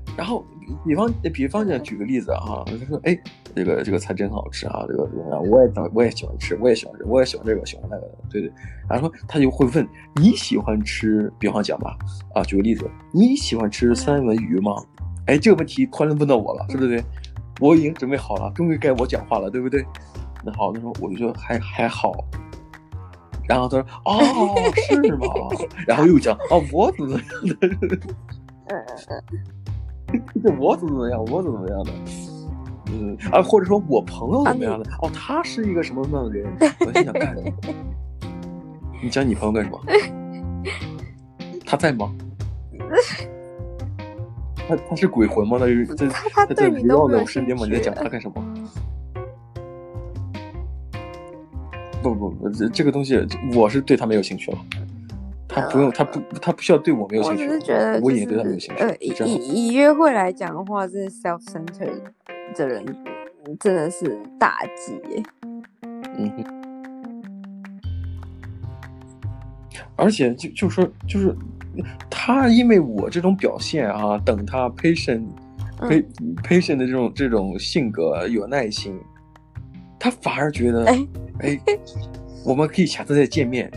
[0.16, 0.42] 然后。
[0.84, 3.18] 比方，比方讲，举个例子啊，他说，哎，
[3.54, 5.42] 这个这个菜真好吃啊，这个怎么样？
[5.48, 8.52] 我也我也喜欢吃，我也喜欢吃，我也喜欢这个，喜欢那个，对对。
[8.88, 11.96] 然后他就会问你喜欢吃，比方讲吧，
[12.34, 14.74] 啊，举个例子，你喜欢吃三文鱼吗？
[15.26, 17.02] 哎，这个问题突然问到我了，是不是？
[17.60, 19.84] 我已经准备好了，终于该我讲话了，对不对？
[20.44, 22.12] 那好，那说我就说还还好。
[23.46, 24.20] 然后他说，哦，
[24.88, 25.26] 是吗？
[25.86, 27.20] 然后又讲，哦，我怎么样
[27.60, 27.68] 的？
[28.68, 28.76] 嗯
[29.08, 29.22] 嗯。
[30.42, 31.92] 这 我怎么怎么样，我怎么怎么样的，
[32.92, 36.50] 嗯啊，或者说我朋友怎么样的，啊、哦，他是一个什么什么样的人，
[36.86, 37.52] 我心想干什么？
[39.02, 39.80] 你讲你朋友干什么？
[41.66, 42.14] 他在吗？
[44.66, 45.58] 他他是鬼魂吗？
[45.58, 47.66] 他是在他在围绕在我身边吗？
[47.66, 48.34] 你在讲他干什么？
[52.02, 53.18] 不不不，这这个东西
[53.54, 54.58] 我是对他没有兴趣了。
[55.54, 57.44] 他不用，他不，他不需要对我没有兴趣。
[57.44, 58.82] 我只是觉得、就是，我也对他没有兴趣。
[58.82, 59.14] 呃，以
[59.68, 62.02] 以约会来讲的话，这 self-centered
[62.56, 62.84] 的人
[63.60, 65.22] 真的是大忌耶。
[66.18, 66.44] 嗯哼。
[69.94, 71.32] 而且就就说就是
[72.10, 75.22] 他，因为我这种表现啊，等他 patient、
[75.82, 76.04] 嗯、
[76.42, 78.98] patient 的这种这种性格有耐心，
[80.00, 81.06] 他反而觉得哎
[81.42, 81.60] 哎，
[82.44, 83.70] 我们可以下次再见面。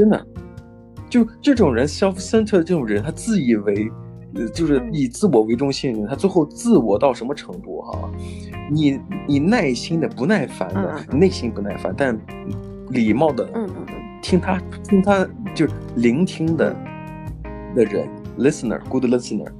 [0.00, 0.26] 真的，
[1.10, 3.86] 就这种人，self-centered 这种人，他自以为，
[4.54, 8.08] 就是以自我为中心的人，他最后自我到什么程度哈、啊？
[8.72, 8.98] 你
[9.28, 12.18] 你耐心的不耐烦的，你内心不耐烦，但
[12.88, 13.46] 礼貌的，
[14.22, 16.74] 听他听他就聆听的
[17.76, 19.52] 的人，listener，good listener，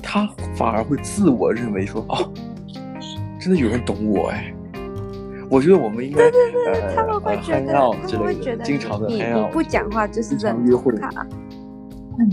[0.00, 2.32] 他反而会自我认为说，哦，
[3.40, 4.53] 真的有人懂我哎。
[5.54, 11.08] 我觉得我们应该对对对，呃、他们会觉得，呃、他们会觉得经常的你你不讲话就是在约会他。
[12.18, 12.28] 嗯，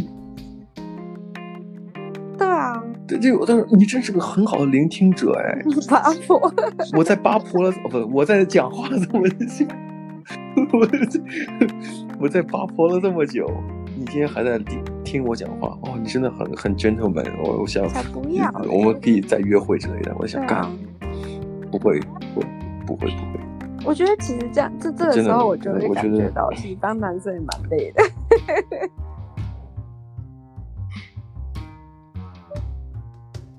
[2.35, 5.61] 对啊，对，就我当时你真是个很好的聆听者哎。
[5.87, 6.51] 八婆，
[6.97, 9.67] 我在八婆了，不，我在讲话了这么久，
[10.73, 10.87] 我
[12.21, 13.47] 我在八婆了这么久，
[13.95, 17.31] 你今天还在听听我讲话哦，你真的很很 gentleman。
[17.43, 20.11] 我我想，才不要，我们可以再约会之类的。
[20.17, 20.67] 我想干，
[21.71, 21.99] 不会，
[22.33, 22.41] 不，
[22.95, 23.39] 不会，不会。
[23.83, 28.03] 我觉得其实这样，这这个时候我就会感觉到，其实当男生也蛮累的。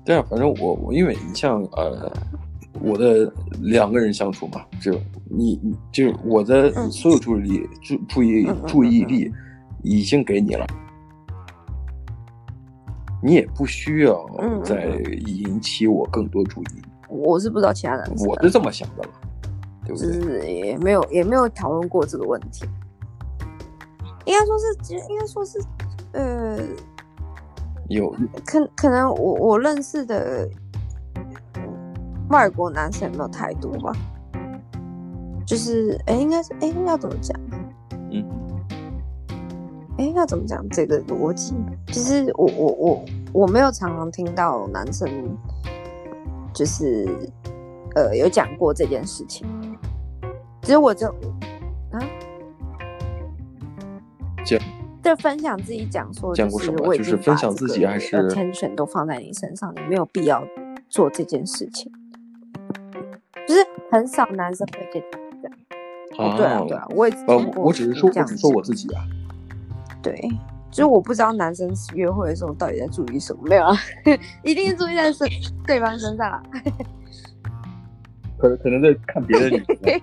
[0.05, 2.11] 对啊，反正我我因为你像呃，
[2.81, 3.31] 我的
[3.61, 4.93] 两个人相处嘛，就
[5.29, 9.31] 你你就我的所有注意力注注意注意力
[9.81, 10.65] 已经给你了，
[13.21, 14.25] 你也不需要
[14.63, 14.85] 再
[15.25, 16.81] 引起我更多注意。
[17.13, 19.09] 我是不知道其他男生，我是这么想的了，
[19.85, 20.13] 对不对？
[20.13, 22.65] 是也没有也没有讨论过这个问题，
[24.25, 25.63] 应该说是应该说是
[26.13, 26.59] 呃。
[27.89, 28.09] 有
[28.45, 30.49] 可可能我我认识的
[32.29, 33.91] 外国男生没有太多吧，
[35.45, 37.37] 就是哎、欸，应该是哎、欸，要怎么讲？
[38.09, 38.25] 嗯，
[39.97, 41.53] 哎、欸，要怎么讲这个逻辑？
[41.87, 45.07] 其实我我我我没有常常听到男生
[46.53, 47.05] 就是
[47.95, 49.47] 呃有讲过这件事情，
[50.61, 51.07] 其实我就
[51.91, 51.99] 啊，
[54.45, 54.59] 讲。
[55.03, 56.95] 就分享自己讲说，讲过什么？
[56.95, 60.41] 就是分享自己还是 attention 都放在你身上，你没有必要
[60.87, 61.91] 做这件事情。
[63.45, 63.59] 就是
[63.91, 64.99] 很少男生会这
[65.49, 66.31] 样。
[66.31, 69.03] 啊，对啊，对啊，我也呃，我只是说，我只说我自己啊。
[70.01, 70.17] 对，
[70.73, 73.41] 就是我不知道男生约会的时候到底在注意什么。
[73.45, 73.75] 没有啊，
[74.43, 75.27] 一定是注意在身
[75.65, 76.43] 对方身上啊。
[78.39, 80.01] 可可能在看别的女生，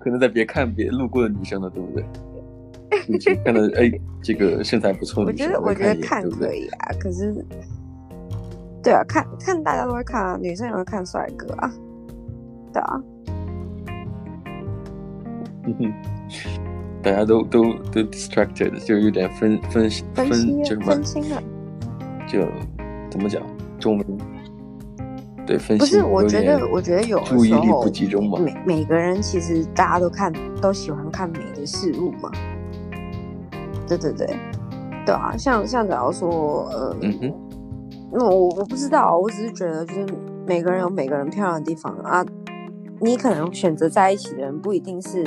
[0.00, 2.04] 可能在别看别路过的女生了，对不对？
[3.08, 3.90] 你看到哎，
[4.22, 7.44] 这个身材不错，我觉得我觉得看可以啊，可是，
[8.82, 11.70] 对啊，看看大家都会看啊，女生也会看帅哥啊，
[12.72, 13.02] 对啊，
[15.66, 15.92] 嗯哼，
[17.06, 21.40] 大家都都都 distracted，就有点分分分分就分心了，
[22.26, 22.40] 就
[23.08, 23.40] 怎么讲
[23.78, 24.18] 中文？
[25.46, 25.78] 对，分心。
[25.78, 32.28] 不是，我觉得我觉得有注意力不集中嘛，每每个人其实大家都看都喜欢看美的事物嘛。
[33.86, 34.26] 对对对，
[35.06, 37.34] 对啊，像像假如说，呃，嗯哼，
[38.10, 40.06] 那我我不知道，我只是觉得，就是
[40.44, 42.26] 每个人有每个人漂亮的地方啊。
[42.98, 45.22] 你可能选择在一起的人，不一定是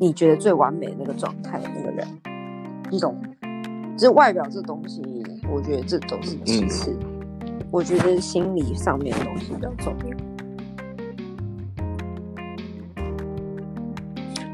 [0.00, 2.06] 你觉得最完美的那个状态的那个人，
[2.90, 3.20] 你懂？
[3.96, 5.02] 就是外表这东西，
[5.52, 6.96] 我觉得这都是其次。
[7.00, 10.16] 嗯、我觉得心理上面的东西比较重要。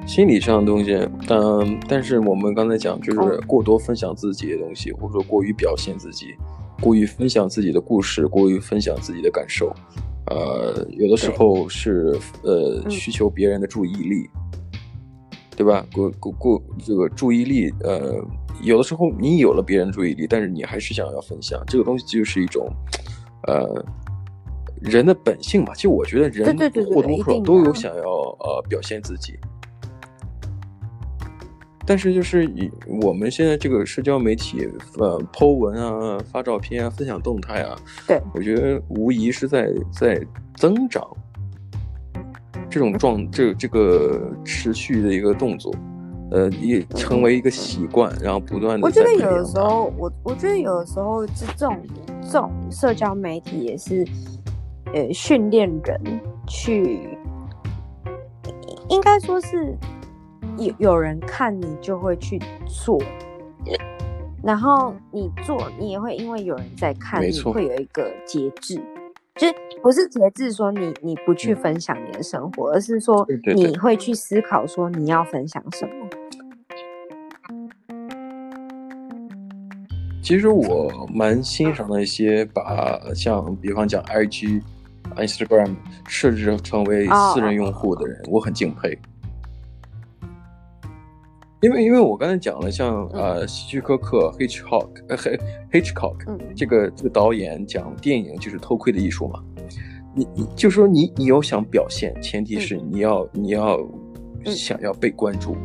[0.07, 0.95] 心理上的东西，
[1.28, 6.34] 嗯，但是我们刚才讲，就是过多分享自己的东西，或者说过于表现自己，
[6.80, 9.74] 过于分享自己的故事，过于分享自己的感受，
[10.30, 14.30] 呃，有的时候是呃需求别人的注意力，
[15.57, 15.86] 对吧？
[15.92, 18.22] 过过过这个注意力，呃，
[18.62, 22.68] 有的时候你有了别人注意力，但是你还是想要分享，这个东西就是一种，
[23.46, 23.84] 呃，
[24.80, 25.72] 人的本性吧。
[25.74, 26.57] 其实我觉得人
[26.92, 29.34] 或多或少都有想要呃表现自己。
[31.86, 32.70] 但是就是以
[33.02, 37.76] 我们现在这个社交媒体，呃，po 文啊，发照片啊，分享动态啊，
[38.09, 40.18] 对，我觉得无疑是在在
[40.57, 41.07] 增长
[42.74, 45.72] 这种状，这这个持续的一个动作，
[46.32, 48.84] 呃，也成为一个习惯，然后不断的。
[48.84, 51.78] 我觉得有的时候，我我觉得有的时候，这这种
[52.20, 54.04] 这种社交媒体也是，
[54.92, 57.16] 呃，训练人去，
[58.88, 59.72] 应该说是。
[60.58, 63.00] 有有人看你就会去做，
[64.42, 68.80] 然后你做你也会因为有人在看，你会有一个节制，
[69.41, 73.26] 就是不是节制说你你不去分享你的生活，而是说
[73.57, 75.93] 你会去思考说你要分享什么。
[80.22, 84.62] 其实我蛮欣赏那些把像比方讲 IG、
[85.16, 85.74] Instagram
[86.07, 88.97] 设置成为私人用户的人，我很敬佩。
[91.64, 95.16] 因为，因为我刚才讲了像，像呃，希区柯克 Hitchcock 呃
[95.72, 96.16] ，Hitchcock
[96.54, 99.42] 这个这个导演讲电影就是偷窥的艺术嘛。
[100.14, 103.78] 你你就说你你有想表现，前提是你要你要
[104.44, 105.56] 想要被关注，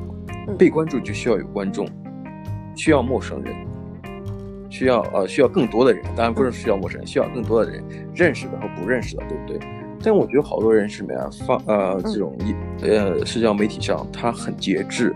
[0.58, 1.86] 被关注就需要有观众，
[2.78, 3.54] 需要陌生人，
[4.70, 7.84] 需要呃需要更多的人，当然不是需要陌生人，需要更多的人
[8.16, 9.60] 认识的和不认识的，对不对？
[10.02, 11.30] 但我觉得好多人是什么呀？
[11.46, 12.34] 发呃这种
[12.82, 15.14] 呃社交媒体上他很节制。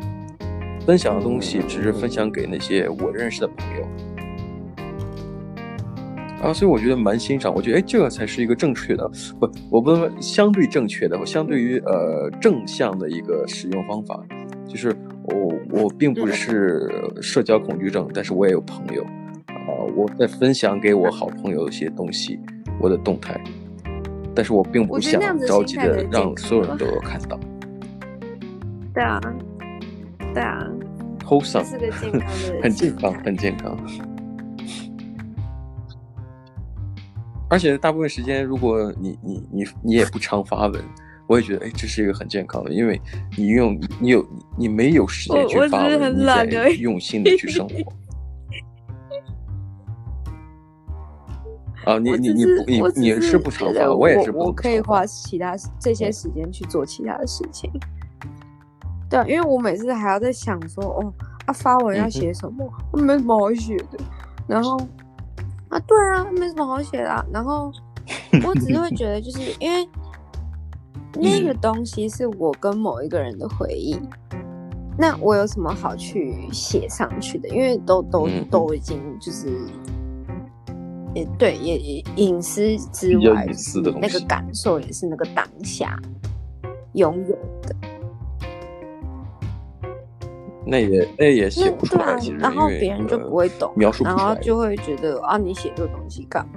[0.86, 3.88] 分享的东西只是分享给那些我认识的朋友，
[6.42, 7.54] 啊，所以我觉得蛮欣赏。
[7.56, 9.10] 我觉得，哎，这个才是一个正确的，
[9.40, 14.22] 不，我不能说相对正确的，相对于呃正向的一个使用方法。
[14.68, 15.54] 就是我
[15.84, 16.90] 我并不是
[17.22, 19.04] 社交恐惧症，但是我也有朋友
[19.48, 22.40] 啊，我在分享给我好朋友一些东西，
[22.80, 23.40] 我的动态，
[24.36, 27.40] 但是我并不想着急的让所有人都有 看到。
[28.94, 29.20] 对啊，
[30.34, 30.68] 对啊
[31.24, 33.78] ，wholesome，是个健康的， 很健康，很健康。
[37.50, 40.84] 而且大部分时间，如果你你你你也不常发文，
[41.28, 43.00] 我也觉得哎，这是一个很健康的，因为
[43.38, 44.26] 你用你有
[44.58, 47.76] 你没有时间去发文，你在用心的去生活。
[51.86, 54.32] 啊，你你你你你是不常发，我也是。
[54.32, 57.70] 我可以花其他这些时间去做其他的事情。
[59.24, 61.14] 对，因为我每次还要在想说，哦，
[61.46, 64.00] 啊发文要写什么，我没什么好写的，
[64.48, 64.78] 然后。
[65.70, 67.26] 啊，对啊，没什么好写的啊。
[67.34, 67.72] 然后
[68.46, 69.90] 我只是会觉得，就是因为
[71.18, 74.00] 那个东西是我跟某一个人的回忆，
[75.00, 77.50] 那我有什么好去写上去的？
[77.50, 79.58] 因为都都都已经就是，
[81.16, 83.48] 也对，也隐私之外，
[84.00, 86.00] 那个感受也是那个当下
[86.94, 87.76] 拥有的。
[90.66, 96.54] 那也那也写不出来，然后别人就不会懂，描述，然后就会觉得啊，你写这个东西干嘛？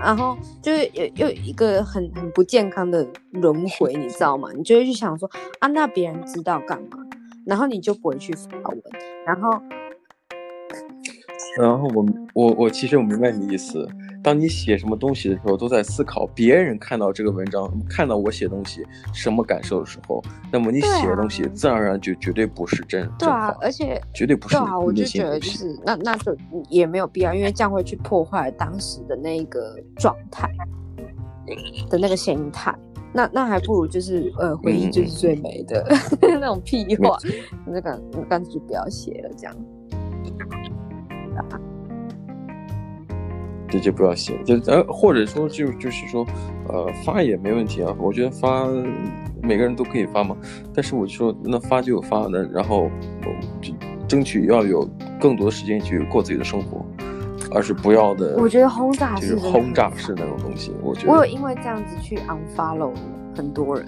[0.00, 4.48] 然后就是又又一个很很不健康的轮回，你知道吗？
[4.56, 5.30] 你就会去想说
[5.60, 6.98] 啊，那别人知道干嘛？
[7.46, 8.82] 然后你就不会去发文，
[9.26, 9.50] 然后，
[11.60, 13.88] 然后我我我其实我明白你的意思。
[14.24, 23.06] 当你写什么东西的时候，都在思考别人看到这个文章，看到我写东西什么感受的时候，那么你写的东西自然而然就绝对不是真。
[23.18, 24.56] 对啊，而且绝对不是。
[24.56, 26.34] 对啊，我就觉得就是那那就
[26.70, 30.50] 也没有必要，因为这样会去破坏当时的那个状态
[31.90, 32.74] 的那个心态。
[33.12, 35.86] 那那还不如就是呃，回忆就是最美的、
[36.22, 37.16] 嗯、 那种屁话，
[37.66, 39.56] 那个干脆就不要写了，这样。
[43.68, 46.24] 这就不要写，就呃，或者说就就是说，
[46.68, 47.94] 呃，发也没问题啊。
[47.98, 48.66] 我觉得发
[49.42, 50.36] 每个人都可以发嘛。
[50.72, 52.90] 但是我就说，那发就有发的，然后
[53.60, 53.72] 就
[54.06, 54.88] 争取要有
[55.18, 56.84] 更多的时间去过自己的生活，
[57.50, 58.36] 而是不要的。
[58.38, 60.72] 我觉得轰炸式就是轰炸式那种东西。
[60.82, 62.92] 我觉得我有因为这样子去 unfollow
[63.34, 63.86] 很多人。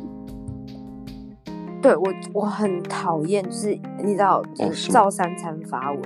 [1.83, 6.03] 对我我很讨厌，就是你知道，就是照三餐发文，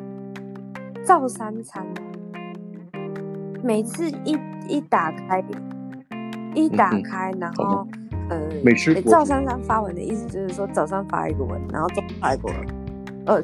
[1.07, 1.87] 照三餐。
[3.63, 4.39] 每次一
[4.69, 5.45] 一打开，
[6.55, 7.87] 一打开，然后、
[8.29, 12.57] 嗯、呃，每次赵珊珊发文的意思就是说，早上发一个文，然后中午发一个文，
[13.27, 13.37] 呃，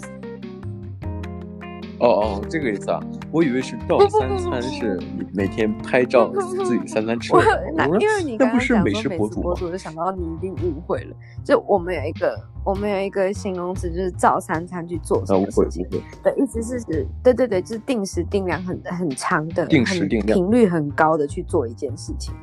[1.98, 3.00] 哦哦，这个意思啊，
[3.36, 4.98] 我以为是照三餐 是
[5.34, 6.32] 每天拍照
[6.64, 7.34] 自己三餐吃。
[7.74, 11.14] 那因为你刚刚讲说美食博主，我就想到你一定误会了，
[11.44, 12.34] 就我们有一个。
[12.64, 15.86] 我们有一个形容词，就是照三餐去做什么事情。
[16.20, 22.34] 对，意思是指，对对对，就是定时定量很很长的，定时定量，频率很高的去做一件事情。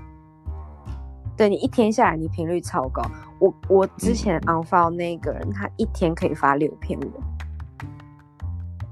[1.36, 3.02] 对，你一天下来，你频率超高。
[3.38, 7.12] 我我之前 unfollow 那个人，他一天可以发六篇文，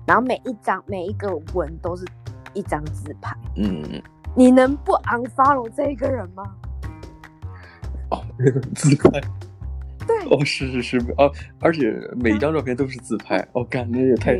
[0.06, 2.06] 然后每一张每一个文都是
[2.54, 3.36] 一张自拍。
[3.56, 4.02] 嗯，
[4.36, 6.44] 你能不 unfollow 这一个人吗？
[8.12, 8.24] 哦，
[8.76, 9.22] 自拍。
[10.08, 14.34] 对哦，是是是哦，而且每一张照片都是自拍，嗯、哦，感觉也太……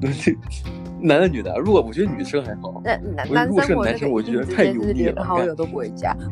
[0.00, 0.08] 对，
[1.02, 6.16] 男的女的，如果我觉得女生还好，那男男生我觉得我觉得太油腻了，好友都不会加。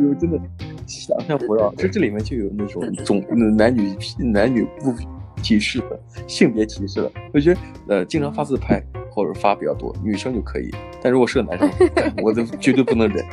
[0.00, 0.40] 有真的
[0.86, 3.22] 想象不到，就这里面就有那种总
[3.56, 4.92] 男女男女不
[5.40, 7.10] 歧视的性别歧视了。
[7.32, 10.70] 我觉得呃，经常发自拍或者发比较多，女生就可以，
[11.02, 11.70] 但如果是个男生，
[12.22, 13.24] 我都绝对不能忍，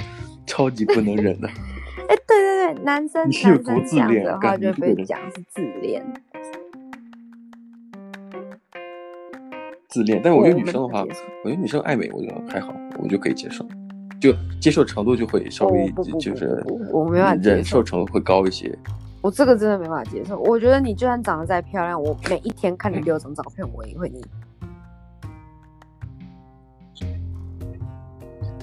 [0.46, 1.48] 超级不能忍的。
[2.10, 6.04] 哎，对对对，男生男生这样子的话就被讲是自恋。
[9.90, 13.66] 自恋，但是我觉得女生的话，我觉得女生爱美，我觉得还好，我就可以接受，
[14.22, 18.78] 就接受程度就会稍微就是我没法忍受程度会高一些。
[19.22, 20.40] 我这个真的没法接受。
[20.40, 24.22] 我觉得你就算长得再漂亮，我每一天看你六张照片，我也会腻。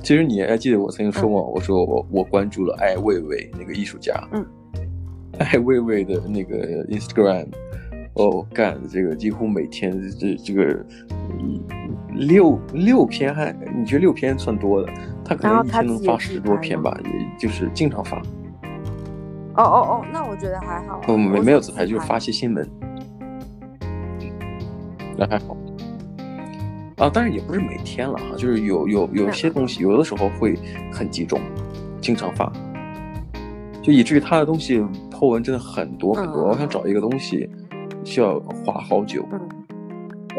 [0.03, 4.47] 其实你还记得我曾经说过，我说我我关注了艾未未那个艺术家，嗯，
[5.41, 7.49] 艾未未的那个 Instagram，
[8.13, 10.85] 哦，干这个几乎每天这这个
[12.13, 14.93] 六六篇还你觉得六篇算多的？
[15.25, 18.19] 他可能一天能发十多篇吧，也就是经常发。
[19.57, 20.99] 哦哦哦，那我觉得还好。
[20.99, 22.69] 不没没有自拍，就是发些新闻，
[25.17, 25.57] 那还好。
[26.97, 30.59] 啊，但是也不是每天了哈，就是有有有些东西，有的时候会
[30.93, 31.41] 很集中，
[32.01, 32.53] 经常发，
[33.81, 36.43] 就以至于他的东西 po 文真的很多很多。
[36.43, 37.49] 嗯、我想找一个东西，
[38.03, 39.25] 需要花好久。
[39.31, 39.41] 嗯、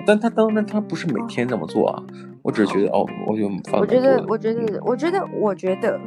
[0.06, 3.80] 但他当然他不是每天这么做啊，嗯、我只是觉得哦，我就发。
[3.80, 5.98] 我觉得，我觉得，我觉得，我觉得，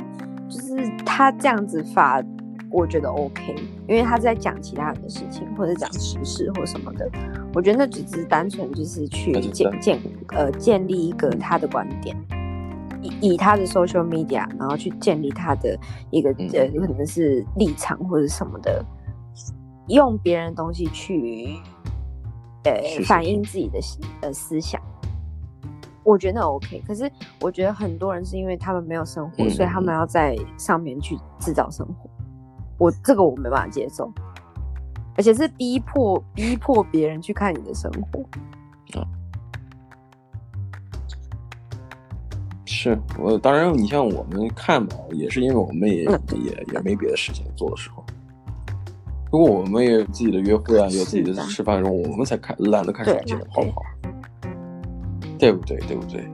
[0.47, 0.77] 就是
[1.07, 2.23] 他这样子发。
[2.71, 3.55] 我觉得 OK，
[3.89, 7.11] 因为他在讲其他人的事情，或者讲时事或什么的。
[7.55, 12.15] 我觉得那只是单纯就是去建建呃建立一个他的观点，
[13.01, 15.79] 以以他的 social media，然后去建立他的
[16.11, 18.85] 一个呃可能是立场或者什么的，
[19.89, 21.57] 用别人的东西去
[22.65, 22.73] 呃
[23.07, 23.79] 反映自己的
[24.21, 24.81] 呃思想。
[26.05, 27.11] 我觉得 OK，可是
[27.41, 32.09] 我觉得很多人是因为他们没有生活，所以他们要在上面去制造生活。
[32.79, 34.11] 我这个我没办法接受，
[35.17, 38.21] 而且是逼迫逼迫别人去看你的生活。
[38.99, 39.05] 啊，
[42.65, 48.05] 是我当然，你像我们看吧，也是因为我们也、嗯、也也没别的事情做的时候。
[49.31, 53.83] 如果我们也有自己的约会啊，有自己的吃饭的时候，我们才看懒得看手机的，好不好？
[55.39, 55.77] 对不对？
[55.81, 56.27] 对不对？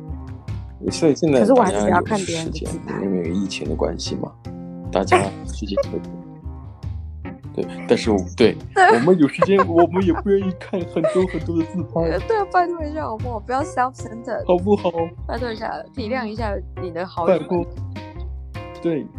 [0.91, 4.31] 所以现在可是我还是要看别人的自拍，因为疫情的关系嘛，
[4.93, 6.24] 大家时间特别。
[7.55, 12.19] 对，但是我对，对 我们有时间，我们也不愿意看很多很多的自拍。
[12.27, 13.39] 对，拜托一下好不好？
[13.39, 14.91] 不要 self-centered，好不好？
[15.27, 17.39] 拜托一下，体谅一下你的好友。
[17.39, 17.65] 拜托。
[18.83, 19.07] 对。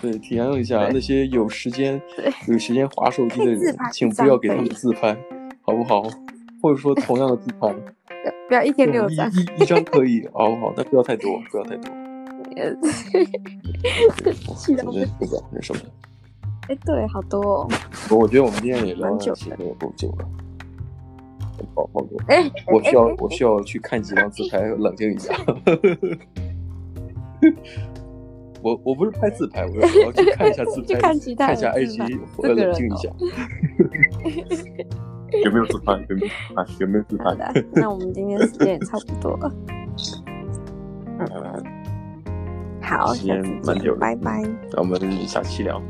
[0.00, 2.00] 对，体谅一下那些有时间、
[2.46, 5.16] 有时间划手机的人，请不要给他们自拍，
[5.62, 6.02] 好不好？
[6.62, 7.74] 或者说同样的自拍，
[8.48, 10.72] 不要一天六张，一一张可以，好不好？
[10.76, 12.03] 但不要太多，不要太多。
[14.56, 15.06] 气到不行，
[15.50, 15.80] 那什么？
[16.68, 17.68] 哎，对，好多哦。
[18.10, 20.26] 我觉得我们今天也聊了，其实也够久了。
[21.74, 22.16] 好好多。
[22.28, 25.34] 哎，我需要我需要去看几张自拍，冷静一下。
[28.62, 31.34] 我我不是拍自拍，我要我要去看一下自拍， 看一下
[31.74, 33.10] IG，我要冷静一下。
[35.44, 35.92] 有没有自拍？
[36.08, 36.64] 有没有自拍？
[36.80, 37.36] 有没有自拍？
[37.72, 39.52] 那我们今天时间也差不多了。
[41.18, 41.73] 嗯。
[42.84, 44.42] 好，时间蛮久了，拜拜。
[44.72, 45.80] 那我们下期聊。